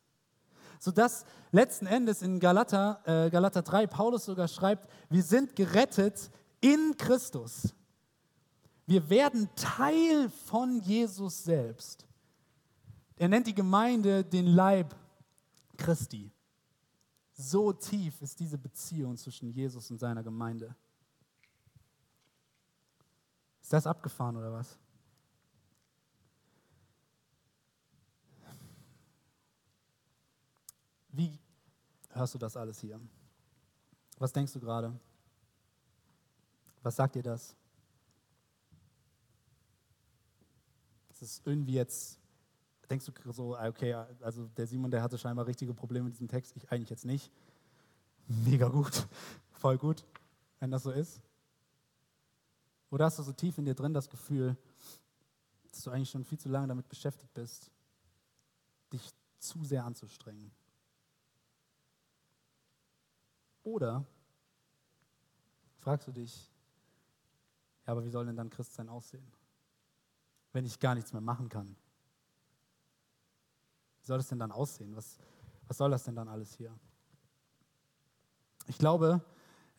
sodass 0.79 1.25
letzten 1.53 1.87
Endes 1.87 2.23
in 2.23 2.41
Galater, 2.41 3.01
äh, 3.05 3.31
Galater 3.31 3.63
3 3.63 3.87
Paulus 3.87 4.25
sogar 4.25 4.49
schreibt, 4.49 4.89
wir 5.09 5.23
sind 5.23 5.57
gerettet 5.57 6.31
in 6.61 6.97
Christus. 6.97 7.75
Wir 8.87 9.09
werden 9.11 9.49
Teil 9.57 10.31
von 10.31 10.81
Jesus 10.81 11.45
selbst. 11.45 12.07
Er 13.17 13.29
nennt 13.29 13.47
die 13.47 13.55
Gemeinde 13.55 14.25
den 14.25 14.47
Leib 14.47 14.95
Christi. 15.77 16.31
So 17.33 17.73
tief 17.73 18.23
ist 18.23 18.39
diese 18.41 18.57
Beziehung 18.57 19.17
zwischen 19.17 19.51
Jesus 19.51 19.91
und 19.91 19.99
seiner 19.99 20.23
Gemeinde. 20.23 20.75
Ist 23.61 23.73
das 23.73 23.87
abgefahren 23.87 24.37
oder 24.37 24.53
was? 24.53 24.79
Wie 31.09 31.39
hörst 32.17 32.35
du 32.35 32.39
das 32.39 32.57
alles 32.57 32.81
hier? 32.81 33.01
Was 34.19 34.33
denkst 34.33 34.53
du 34.53 34.61
gerade? 34.61 34.99
Was 36.83 36.97
sagt 36.97 37.15
dir 37.15 37.23
das? 37.23 37.55
Es 41.11 41.23
ist 41.23 41.47
irgendwie 41.47 41.75
jetzt, 41.75 42.19
denkst 42.89 43.07
du 43.07 43.33
so, 43.33 43.59
okay, 43.59 43.95
also 44.21 44.47
der 44.49 44.67
Simon, 44.67 44.91
der 44.91 45.03
hatte 45.03 45.19
scheinbar 45.19 45.47
richtige 45.47 45.75
Probleme 45.75 46.05
mit 46.05 46.15
diesem 46.15 46.29
Text, 46.29 46.57
ich 46.57 46.71
eigentlich 46.71 46.91
jetzt 46.91 47.05
nicht. 47.05 47.31
Mega 48.29 48.69
gut, 48.69 49.07
voll 49.53 49.79
gut, 49.79 50.05
wenn 50.61 50.71
das 50.71 50.83
so 50.83 50.91
ist. 50.91 51.21
Oder 52.91 53.07
hast 53.07 53.19
du 53.19 53.23
so 53.23 53.33
tief 53.33 53.59
in 53.59 53.65
dir 53.65 53.75
drin 53.75 53.93
das 53.93 54.09
Gefühl, 54.09 54.57
dass 55.71 55.83
du 55.83 55.91
eigentlich 55.91 56.11
schon 56.11 56.25
viel 56.25 56.39
zu 56.39 56.49
lange 56.49 56.69
damit 56.69 56.89
beschäftigt 56.89 57.33
bist, 57.35 57.71
dich 58.93 59.13
zu 59.39 59.65
sehr 59.65 59.85
anzustrengen? 59.85 60.51
Oder 63.67 64.07
fragst 65.79 66.07
du 66.07 66.13
dich, 66.13 66.49
ja, 67.85 67.93
aber 67.93 68.05
wie 68.05 68.11
soll 68.11 68.25
denn 68.25 68.37
dann 68.37 68.49
Christsein 68.49 68.89
aussehen, 68.89 69.27
wenn 70.53 70.65
ich 70.65 70.79
gar 70.79 70.95
nichts 70.95 71.13
mehr 71.13 71.21
machen 71.21 71.49
kann? 71.49 71.75
Wie 74.01 74.07
soll 74.07 74.19
das 74.19 74.29
denn 74.29 74.39
dann 74.39 74.53
aussehen? 74.53 74.95
Was, 74.95 75.19
was 75.67 75.79
soll 75.79 75.91
das 75.91 76.05
denn 76.05 76.15
dann 76.15 76.29
alles 76.29 76.55
hier? 76.55 76.73
Ich 78.69 78.79
glaube, 78.79 79.21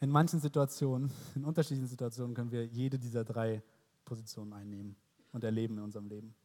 in 0.02 0.10
manchen 0.10 0.42
Situationen, 0.42 1.10
in 1.36 1.46
unterschiedlichen 1.46 1.88
Situationen 1.88 2.36
können 2.36 2.52
wir 2.52 2.66
jede 2.66 3.00
dieser 3.00 3.24
drei 3.24 3.64
Positionen 4.04 4.52
einnehmen 4.52 4.98
und 5.32 5.46
erleben 5.46 5.78
in 5.78 5.84
unserem 5.86 6.08
Leben. 6.08 6.36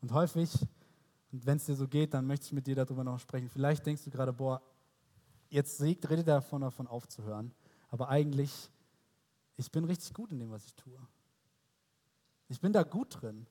Und 0.00 0.10
häufig, 0.12 0.50
und 1.32 1.44
wenn 1.44 1.58
es 1.58 1.66
dir 1.66 1.76
so 1.76 1.86
geht, 1.86 2.14
dann 2.14 2.26
möchte 2.26 2.46
ich 2.46 2.52
mit 2.52 2.66
dir 2.66 2.76
darüber 2.76 3.04
noch 3.04 3.20
sprechen. 3.20 3.50
Vielleicht 3.50 3.84
denkst 3.84 4.04
du 4.04 4.10
gerade, 4.10 4.32
boah, 4.32 4.62
jetzt 5.52 5.80
redet 5.82 6.10
er 6.10 6.22
davon, 6.22 6.62
davon 6.62 6.86
aufzuhören. 6.86 7.54
Aber 7.90 8.08
eigentlich, 8.08 8.70
ich 9.56 9.70
bin 9.70 9.84
richtig 9.84 10.14
gut 10.14 10.32
in 10.32 10.38
dem, 10.38 10.50
was 10.50 10.64
ich 10.64 10.74
tue. 10.74 10.98
Ich 12.48 12.60
bin 12.60 12.72
da 12.72 12.82
gut 12.82 13.20
drin. 13.20 13.46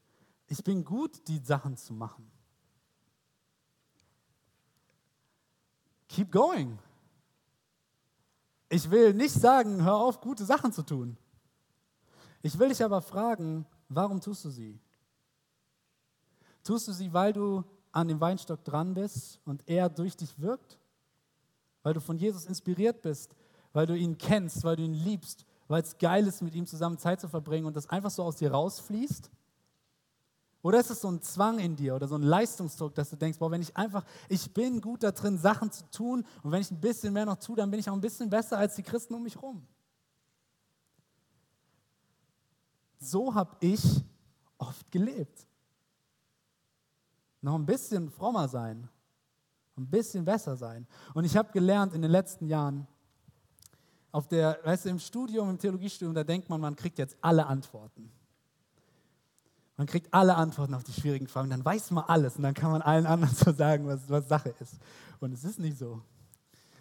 Ich 0.48 0.64
bin 0.64 0.84
gut, 0.84 1.28
die 1.28 1.40
Sachen 1.40 1.78
zu 1.78 1.94
machen. 1.94 2.30
Keep 6.10 6.32
going. 6.32 6.78
Ich 8.68 8.90
will 8.90 9.14
nicht 9.14 9.34
sagen, 9.34 9.84
hör 9.84 9.96
auf, 9.96 10.20
gute 10.20 10.44
Sachen 10.44 10.74
zu 10.74 10.84
tun. 10.84 11.18
Ich 12.42 12.58
will 12.58 12.70
dich 12.70 12.84
aber 12.84 13.02
fragen, 13.02 13.66
warum 13.90 14.20
tust 14.20 14.44
du 14.44 14.50
sie? 14.50 14.80
Tust 16.64 16.88
du 16.88 16.94
sie, 16.94 17.14
weil 17.14 17.32
du 17.32 17.64
an 17.92 18.08
dem 18.08 18.20
Weinstock 18.20 18.64
dran 18.64 18.94
bist 18.94 19.40
und 19.46 19.68
er 19.68 19.90
durch 19.90 20.18
dich 20.18 20.40
wirkt? 20.40 20.81
Weil 21.84 21.94
du 21.94 22.02
von 22.02 22.18
Jesus 22.18 22.46
inspiriert 22.46 23.02
bist, 23.02 23.36
weil 23.74 23.86
du 23.86 23.96
ihn 23.96 24.18
kennst, 24.18 24.64
weil 24.64 24.76
du 24.76 24.84
ihn 24.84 24.94
liebst, 24.94 25.46
weil 25.68 25.82
es 25.82 25.98
geil 25.98 26.28
ist, 26.28 26.42
mit 26.42 26.54
ihm 26.56 26.66
zusammen 26.66 26.98
Zeit 26.98 27.22
zu 27.22 27.28
verbringen 27.28 27.66
und 27.66 27.76
das 27.76 27.90
einfach 27.90 28.12
so 28.12 28.24
aus 28.24 28.36
dir 28.38 28.52
rausfließt? 28.52 29.30
Oder 30.64 30.80
ist 30.80 30.92
es 30.92 31.02
so 31.02 31.10
ein 31.10 31.22
Zwang 31.22 31.58
in 31.58 31.76
dir 31.76 31.96
oder 31.96 32.08
so 32.08 32.16
ein 32.16 32.22
Leistungsdruck, 32.22 32.94
dass 32.94 33.10
du 33.10 33.16
denkst, 33.16 33.40
boah, 33.40 33.50
wenn 33.50 33.62
ich 33.62 33.76
einfach, 33.76 34.06
ich 34.30 34.54
bin 34.54 34.80
gut 34.80 35.02
da 35.02 35.12
drin, 35.12 35.38
Sachen 35.38 35.72
zu 35.72 35.90
tun 35.90 36.26
und 36.44 36.52
wenn 36.52 36.62
ich 36.62 36.70
ein 36.70 36.80
bisschen 36.80 37.14
mehr 37.14 37.26
noch 37.26 37.38
tue, 37.38 37.56
dann 37.56 37.72
bin 37.72 37.80
ich 37.80 37.90
auch 37.90 37.94
ein 37.94 38.02
bisschen 38.02 38.30
besser 38.30 38.58
als 38.60 38.76
die 38.76 38.84
Christen 38.84 39.16
um 39.16 39.24
mich 39.24 39.42
rum. 39.42 39.66
So 43.00 43.34
habe 43.34 43.58
ich 43.62 43.82
oft 44.60 44.92
gelebt. 44.92 45.48
Noch 47.42 47.56
ein 47.56 47.66
bisschen 47.66 48.12
frommer 48.12 48.48
sein, 48.48 48.88
ein 49.82 49.88
bisschen 49.88 50.26
besser 50.26 50.56
sein. 50.56 50.88
Und 51.14 51.26
ich 51.26 51.36
habe 51.36 51.52
gelernt 51.52 51.94
in 51.94 52.02
den 52.02 52.12
letzten 52.12 52.48
Jahren, 52.48 52.88
auf 54.12 54.28
der, 54.28 54.60
weißt 54.64 54.86
du, 54.86 54.90
im 54.90 55.00
Studium, 55.00 55.50
im 55.50 55.58
Theologiestudium, 55.58 56.14
da 56.14 56.24
denkt 56.24 56.50
man, 56.50 56.60
man 56.60 56.76
kriegt 56.76 56.98
jetzt 57.00 57.16
alle 57.22 57.46
Antworten. 57.46 58.12
Man 59.78 59.88
kriegt 59.88 60.14
alle 60.14 60.36
Antworten 60.36 60.74
auf 60.74 60.84
die 60.84 60.94
schwierigen 60.94 61.28
Fragen, 61.28 61.50
dann 61.50 61.64
weiß 61.64 61.92
man 61.92 62.04
alles 62.04 62.36
und 62.36 62.44
dann 62.44 62.54
kann 62.54 62.72
man 62.72 62.82
allen 62.82 63.06
anderen 63.06 63.34
so 63.36 63.52
sagen, 63.52 63.88
was, 63.88 64.02
was 64.10 64.28
Sache 64.28 64.54
ist. 64.60 64.76
Und 65.20 65.34
es 65.34 65.44
ist 65.44 65.60
nicht 65.60 65.78
so. 65.78 66.02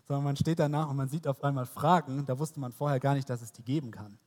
Sondern 0.06 0.24
man 0.24 0.36
steht 0.36 0.58
danach 0.58 0.90
und 0.90 0.96
man 0.96 1.08
sieht 1.08 1.26
auf 1.26 1.42
einmal 1.44 1.66
Fragen, 1.66 2.26
da 2.26 2.38
wusste 2.38 2.58
man 2.58 2.72
vorher 2.72 2.98
gar 2.98 3.14
nicht, 3.14 3.30
dass 3.30 3.42
es 3.42 3.52
die 3.52 3.62
geben 3.62 3.90
kann. 3.90 4.18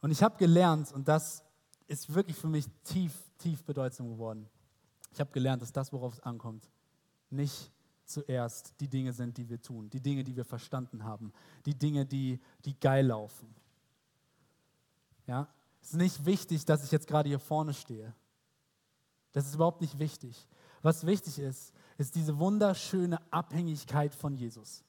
Und 0.00 0.10
ich 0.10 0.22
habe 0.22 0.36
gelernt, 0.36 0.92
und 0.92 1.06
das 1.06 1.44
ist 1.86 2.12
wirklich 2.12 2.36
für 2.36 2.48
mich 2.48 2.66
tief, 2.82 3.12
tief 3.38 3.62
bedeutsam 3.64 4.08
geworden. 4.08 4.48
Ich 5.14 5.20
habe 5.20 5.30
gelernt, 5.30 5.62
dass 5.62 5.72
das, 5.72 5.92
worauf 5.92 6.14
es 6.14 6.20
ankommt, 6.20 6.68
nicht 7.30 7.70
zuerst 8.04 8.74
die 8.80 8.88
Dinge 8.88 9.12
sind, 9.12 9.38
die 9.38 9.48
wir 9.48 9.62
tun, 9.62 9.88
die 9.88 10.00
Dinge, 10.00 10.24
die 10.24 10.34
wir 10.34 10.44
verstanden 10.44 11.04
haben, 11.04 11.32
die 11.66 11.78
Dinge, 11.78 12.04
die, 12.04 12.40
die 12.64 12.78
geil 12.78 13.06
laufen. 13.06 13.54
Ja? 15.28 15.48
Es 15.80 15.90
ist 15.90 15.96
nicht 15.96 16.26
wichtig, 16.26 16.64
dass 16.64 16.82
ich 16.82 16.90
jetzt 16.90 17.06
gerade 17.06 17.28
hier 17.28 17.38
vorne 17.38 17.72
stehe. 17.72 18.12
Das 19.30 19.46
ist 19.46 19.54
überhaupt 19.54 19.80
nicht 19.80 20.00
wichtig. 20.00 20.48
Was 20.82 21.06
wichtig 21.06 21.38
ist, 21.38 21.72
ist 21.96 22.16
diese 22.16 22.36
wunderschöne 22.36 23.20
Abhängigkeit 23.32 24.16
von 24.16 24.34
Jesus. 24.34 24.82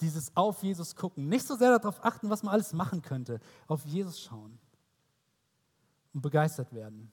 Dieses 0.00 0.36
auf 0.36 0.64
Jesus 0.64 0.96
gucken. 0.96 1.28
Nicht 1.28 1.46
so 1.46 1.54
sehr 1.54 1.78
darauf 1.78 2.04
achten, 2.04 2.28
was 2.28 2.42
man 2.42 2.54
alles 2.54 2.72
machen 2.72 3.02
könnte. 3.02 3.38
Auf 3.68 3.86
Jesus 3.86 4.20
schauen 4.20 4.58
und 6.12 6.22
begeistert 6.22 6.72
werden. 6.72 7.08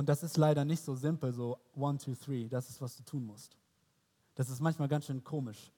Und 0.00 0.08
das 0.08 0.22
ist 0.22 0.38
leider 0.38 0.64
nicht 0.64 0.82
so 0.82 0.94
simpel, 0.94 1.30
so 1.30 1.58
one, 1.74 1.98
two, 1.98 2.14
three, 2.14 2.48
das 2.48 2.70
ist, 2.70 2.80
was 2.80 2.96
du 2.96 3.02
tun 3.02 3.26
musst. 3.26 3.58
Das 4.34 4.48
ist 4.48 4.58
manchmal 4.58 4.88
ganz 4.88 5.04
schön 5.04 5.22
komisch. 5.22 5.70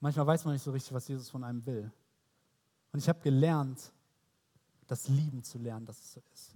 Manchmal 0.00 0.26
weiß 0.28 0.46
man 0.46 0.54
nicht 0.54 0.62
so 0.62 0.70
richtig, 0.70 0.94
was 0.94 1.06
Jesus 1.06 1.28
von 1.28 1.44
einem 1.44 1.66
will. 1.66 1.92
Und 2.90 3.00
ich 3.00 3.06
habe 3.06 3.20
gelernt, 3.20 3.92
das 4.86 5.08
Lieben 5.08 5.42
zu 5.42 5.58
lernen, 5.58 5.84
dass 5.84 6.00
es 6.00 6.14
so 6.14 6.22
ist. 6.32 6.54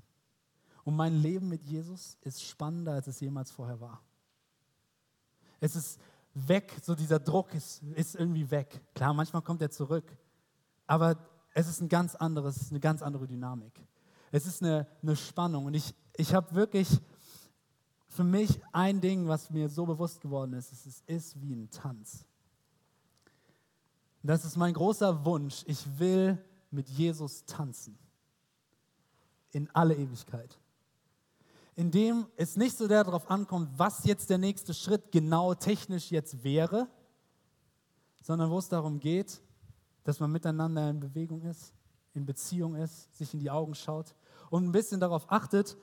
Und 0.82 0.96
mein 0.96 1.20
Leben 1.20 1.50
mit 1.50 1.62
Jesus 1.62 2.16
ist 2.22 2.42
spannender, 2.42 2.94
als 2.94 3.06
es 3.06 3.20
jemals 3.20 3.50
vorher 3.50 3.78
war. 3.82 4.00
Es 5.60 5.76
ist 5.76 6.00
weg, 6.32 6.74
so 6.82 6.94
dieser 6.94 7.18
Druck 7.18 7.52
ist, 7.52 7.82
ist 7.96 8.14
irgendwie 8.14 8.50
weg. 8.50 8.82
Klar, 8.94 9.12
manchmal 9.12 9.42
kommt 9.42 9.60
er 9.60 9.70
zurück. 9.70 10.16
Aber 10.86 11.18
es 11.52 11.68
ist 11.68 11.82
ein 11.82 11.90
ganz 11.90 12.14
anderes, 12.14 12.70
eine 12.70 12.80
ganz 12.80 13.02
andere 13.02 13.26
Dynamik. 13.26 13.78
Es 14.30 14.46
ist 14.46 14.62
eine, 14.62 14.86
eine 15.02 15.16
Spannung. 15.16 15.66
Und 15.66 15.74
ich, 15.74 15.94
ich 16.18 16.34
habe 16.34 16.52
wirklich 16.54 17.00
für 18.08 18.24
mich 18.24 18.60
ein 18.72 19.00
Ding, 19.00 19.28
was 19.28 19.50
mir 19.50 19.68
so 19.68 19.86
bewusst 19.86 20.20
geworden 20.20 20.52
ist. 20.54 20.72
Es 20.72 21.02
ist 21.06 21.40
wie 21.40 21.54
ein 21.54 21.70
Tanz. 21.70 22.26
Das 24.22 24.44
ist 24.44 24.56
mein 24.56 24.74
großer 24.74 25.24
Wunsch. 25.24 25.62
Ich 25.66 25.86
will 25.98 26.36
mit 26.70 26.88
Jesus 26.88 27.44
tanzen. 27.44 27.96
In 29.52 29.70
alle 29.72 29.94
Ewigkeit. 29.94 30.58
Indem 31.76 32.26
es 32.36 32.56
nicht 32.56 32.76
so 32.76 32.88
darauf 32.88 33.30
ankommt, 33.30 33.70
was 33.76 34.04
jetzt 34.04 34.28
der 34.28 34.38
nächste 34.38 34.74
Schritt 34.74 35.12
genau 35.12 35.54
technisch 35.54 36.10
jetzt 36.10 36.42
wäre, 36.42 36.88
sondern 38.22 38.50
wo 38.50 38.58
es 38.58 38.68
darum 38.68 38.98
geht, 38.98 39.40
dass 40.02 40.18
man 40.18 40.32
miteinander 40.32 40.90
in 40.90 40.98
Bewegung 40.98 41.42
ist, 41.42 41.72
in 42.12 42.26
Beziehung 42.26 42.74
ist, 42.74 43.16
sich 43.16 43.32
in 43.32 43.40
die 43.40 43.50
Augen 43.50 43.76
schaut 43.76 44.16
und 44.50 44.64
ein 44.64 44.72
bisschen 44.72 44.98
darauf 44.98 45.30
achtet, 45.30 45.76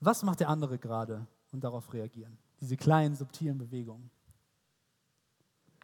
was 0.00 0.22
macht 0.22 0.40
der 0.40 0.48
andere 0.48 0.78
gerade 0.78 1.26
und 1.52 1.62
darauf 1.62 1.92
reagieren. 1.92 2.38
Diese 2.60 2.76
kleinen, 2.76 3.14
subtilen 3.14 3.58
Bewegungen. 3.58 4.10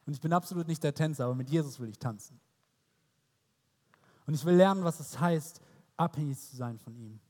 Und 0.06 0.12
ich 0.12 0.20
bin 0.20 0.32
absolut 0.32 0.68
nicht 0.68 0.82
der 0.82 0.94
Tänzer, 0.94 1.24
aber 1.24 1.34
mit 1.34 1.50
Jesus 1.50 1.78
will 1.80 1.88
ich 1.88 1.98
tanzen. 1.98 2.40
Und 4.26 4.34
ich 4.34 4.44
will 4.44 4.54
lernen, 4.54 4.84
was 4.84 5.00
es 5.00 5.18
heißt, 5.18 5.60
abhängig 5.96 6.38
zu 6.38 6.56
sein 6.56 6.78
von 6.78 6.94
ihm. 6.96 7.20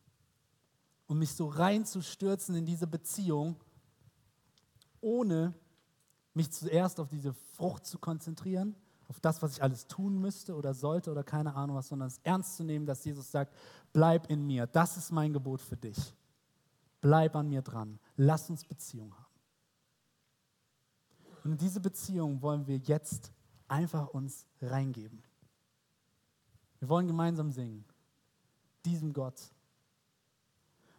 Und 1.06 1.18
mich 1.18 1.32
so 1.34 1.46
reinzustürzen 1.48 2.54
in 2.54 2.66
diese 2.66 2.86
Beziehung, 2.86 3.56
ohne 5.00 5.54
mich 6.34 6.50
zuerst 6.50 7.00
auf 7.00 7.08
diese 7.08 7.32
Frucht 7.32 7.86
zu 7.86 7.98
konzentrieren, 7.98 8.74
auf 9.08 9.20
das, 9.20 9.40
was 9.40 9.52
ich 9.52 9.62
alles 9.62 9.86
tun 9.86 10.20
müsste 10.20 10.54
oder 10.54 10.74
sollte 10.74 11.10
oder 11.10 11.22
keine 11.22 11.54
Ahnung 11.54 11.76
was, 11.76 11.88
sondern 11.88 12.08
es 12.08 12.18
ernst 12.24 12.56
zu 12.56 12.64
nehmen, 12.64 12.86
dass 12.86 13.04
Jesus 13.04 13.30
sagt, 13.30 13.54
bleib 13.92 14.28
in 14.30 14.44
mir. 14.44 14.66
Das 14.66 14.96
ist 14.96 15.12
mein 15.12 15.32
Gebot 15.32 15.60
für 15.60 15.76
dich. 15.76 16.14
Bleib 17.00 17.36
an 17.36 17.48
mir 17.48 17.62
dran. 17.62 17.98
Lass 18.16 18.50
uns 18.50 18.64
Beziehung 18.64 19.14
haben. 19.14 19.24
Und 21.44 21.52
in 21.52 21.58
diese 21.58 21.80
Beziehung 21.80 22.42
wollen 22.42 22.66
wir 22.66 22.78
jetzt 22.78 23.32
einfach 23.68 24.08
uns 24.08 24.46
reingeben. 24.60 25.22
Wir 26.80 26.88
wollen 26.88 27.06
gemeinsam 27.06 27.52
singen. 27.52 27.84
Diesem 28.84 29.12
Gott. 29.12 29.40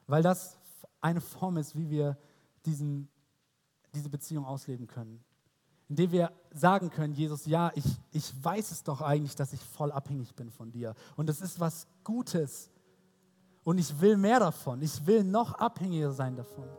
Weil 0.05 0.23
das 0.23 0.57
eine 1.01 1.21
Form 1.21 1.57
ist, 1.57 1.75
wie 1.75 1.89
wir 1.89 2.17
diesen 2.65 3.09
diese 3.97 4.09
Beziehung 4.09 4.45
ausleben 4.45 4.87
können. 4.87 5.23
Indem 5.89 6.11
wir 6.11 6.31
sagen 6.51 6.89
können, 6.89 7.13
Jesus, 7.13 7.45
ja, 7.45 7.71
ich, 7.75 7.85
ich 8.11 8.33
weiß 8.43 8.71
es 8.71 8.83
doch 8.83 9.01
eigentlich, 9.01 9.35
dass 9.35 9.53
ich 9.53 9.61
voll 9.61 9.91
abhängig 9.91 10.35
bin 10.35 10.51
von 10.51 10.71
dir. 10.71 10.95
Und 11.15 11.29
es 11.29 11.41
ist 11.41 11.59
was 11.59 11.87
Gutes. 12.03 12.69
Und 13.67 13.79
ich 13.79 13.99
will 13.99 14.15
mehr 14.15 14.39
davon. 14.39 14.81
Ich 14.81 15.05
will 15.05 15.25
noch 15.25 15.53
abhängiger 15.55 16.13
sein 16.13 16.37
davon. 16.37 16.69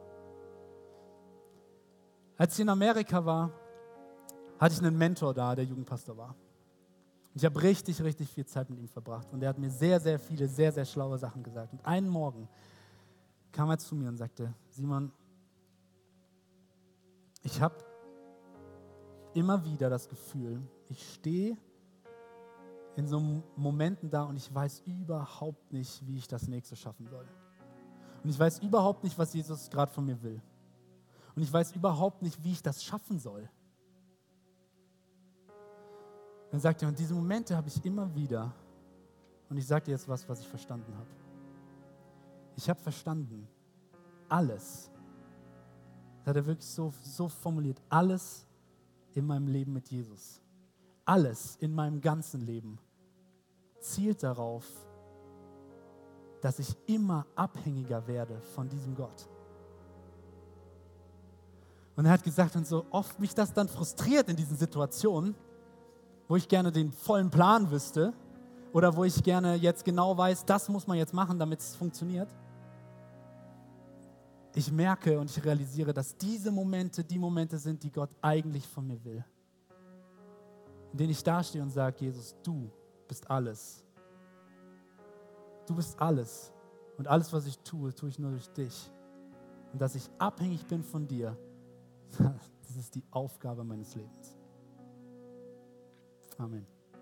Als 2.38 2.54
ich 2.54 2.60
in 2.60 2.68
Amerika 2.70 3.22
war, 3.22 3.50
hatte 4.58 4.72
ich 4.72 4.80
einen 4.80 4.96
Mentor 4.96 5.34
da, 5.34 5.54
der 5.54 5.66
Jugendpastor 5.66 6.16
war. 6.16 6.34
Ich 7.34 7.44
habe 7.44 7.62
richtig, 7.62 8.02
richtig 8.02 8.30
viel 8.30 8.46
Zeit 8.46 8.70
mit 8.70 8.78
ihm 8.78 8.88
verbracht. 8.88 9.30
Und 9.34 9.42
er 9.42 9.50
hat 9.50 9.58
mir 9.58 9.68
sehr, 9.68 10.00
sehr 10.00 10.18
viele, 10.18 10.48
sehr, 10.48 10.72
sehr 10.72 10.86
schlaue 10.86 11.18
Sachen 11.18 11.42
gesagt. 11.42 11.74
Und 11.74 11.84
einen 11.84 12.08
Morgen 12.08 12.48
kam 13.52 13.68
er 13.68 13.76
zu 13.76 13.94
mir 13.94 14.08
und 14.08 14.16
sagte, 14.16 14.54
Simon, 14.70 15.12
ich 17.42 17.60
habe 17.60 17.76
immer 19.34 19.62
wieder 19.62 19.90
das 19.90 20.08
Gefühl, 20.08 20.62
ich 20.88 21.06
stehe 21.12 21.58
in 22.98 23.06
so 23.06 23.44
Momenten 23.54 24.10
da 24.10 24.24
und 24.24 24.36
ich 24.36 24.52
weiß 24.52 24.82
überhaupt 24.84 25.72
nicht, 25.72 26.04
wie 26.04 26.16
ich 26.16 26.26
das 26.26 26.48
nächste 26.48 26.74
schaffen 26.74 27.06
soll. 27.06 27.28
Und 28.24 28.30
ich 28.30 28.36
weiß 28.36 28.58
überhaupt 28.58 29.04
nicht, 29.04 29.16
was 29.16 29.32
Jesus 29.32 29.70
gerade 29.70 29.92
von 29.92 30.04
mir 30.04 30.20
will. 30.20 30.42
Und 31.36 31.42
ich 31.42 31.52
weiß 31.52 31.76
überhaupt 31.76 32.22
nicht, 32.22 32.42
wie 32.42 32.50
ich 32.50 32.60
das 32.60 32.82
schaffen 32.82 33.20
soll. 33.20 33.48
Dann 36.50 36.58
sagt 36.58 36.82
er, 36.82 36.88
und 36.88 36.98
diese 36.98 37.14
Momente 37.14 37.56
habe 37.56 37.68
ich 37.68 37.84
immer 37.84 38.12
wieder. 38.16 38.52
Und 39.48 39.58
ich 39.58 39.66
sage 39.68 39.84
dir 39.84 39.92
jetzt 39.92 40.08
was, 40.08 40.28
was 40.28 40.40
ich 40.40 40.48
verstanden 40.48 40.92
habe. 40.96 41.10
Ich 42.56 42.68
habe 42.68 42.80
verstanden, 42.80 43.46
alles, 44.28 44.90
das 46.18 46.26
hat 46.26 46.36
er 46.36 46.46
wirklich 46.46 46.68
so, 46.68 46.92
so 47.04 47.28
formuliert, 47.28 47.80
alles 47.88 48.44
in 49.14 49.24
meinem 49.24 49.46
Leben 49.46 49.72
mit 49.72 49.88
Jesus, 49.88 50.42
alles 51.04 51.54
in 51.60 51.72
meinem 51.72 52.00
ganzen 52.00 52.40
Leben 52.40 52.80
zielt 53.80 54.22
darauf, 54.22 54.64
dass 56.40 56.58
ich 56.58 56.76
immer 56.86 57.26
abhängiger 57.34 58.06
werde 58.06 58.40
von 58.54 58.68
diesem 58.68 58.94
Gott. 58.94 59.28
Und 61.96 62.06
er 62.06 62.12
hat 62.12 62.22
gesagt, 62.22 62.54
und 62.54 62.66
so 62.66 62.86
oft 62.90 63.18
mich 63.18 63.34
das 63.34 63.52
dann 63.52 63.68
frustriert 63.68 64.28
in 64.28 64.36
diesen 64.36 64.56
Situationen, 64.56 65.34
wo 66.28 66.36
ich 66.36 66.46
gerne 66.46 66.70
den 66.70 66.92
vollen 66.92 67.30
Plan 67.30 67.70
wüsste 67.70 68.12
oder 68.72 68.94
wo 68.94 69.02
ich 69.02 69.22
gerne 69.22 69.54
jetzt 69.56 69.84
genau 69.84 70.16
weiß, 70.16 70.44
das 70.44 70.68
muss 70.68 70.86
man 70.86 70.96
jetzt 70.96 71.12
machen, 71.12 71.38
damit 71.38 71.58
es 71.58 71.74
funktioniert. 71.74 72.28
Ich 74.54 74.70
merke 74.70 75.18
und 75.18 75.30
ich 75.30 75.44
realisiere, 75.44 75.92
dass 75.92 76.16
diese 76.16 76.52
Momente 76.52 77.02
die 77.02 77.18
Momente 77.18 77.58
sind, 77.58 77.82
die 77.82 77.90
Gott 77.90 78.10
eigentlich 78.22 78.66
von 78.66 78.86
mir 78.86 79.02
will. 79.04 79.24
In 80.92 80.98
denen 80.98 81.10
ich 81.10 81.22
dastehe 81.22 81.62
und 81.62 81.70
sage, 81.70 81.96
Jesus, 82.00 82.36
du 82.42 82.70
bist 83.08 83.28
alles. 83.30 83.82
Du 85.66 85.74
bist 85.74 86.00
alles. 86.00 86.52
Und 86.96 87.08
alles, 87.08 87.32
was 87.32 87.46
ich 87.46 87.58
tue, 87.60 87.94
tue 87.94 88.08
ich 88.08 88.18
nur 88.18 88.30
durch 88.30 88.48
dich. 88.50 88.90
Und 89.72 89.80
dass 89.80 89.94
ich 89.94 90.08
abhängig 90.18 90.66
bin 90.66 90.82
von 90.82 91.06
dir, 91.06 91.36
das 92.18 92.76
ist 92.76 92.94
die 92.94 93.04
Aufgabe 93.10 93.64
meines 93.64 93.94
Lebens. 93.94 94.36
Amen. 96.38 96.77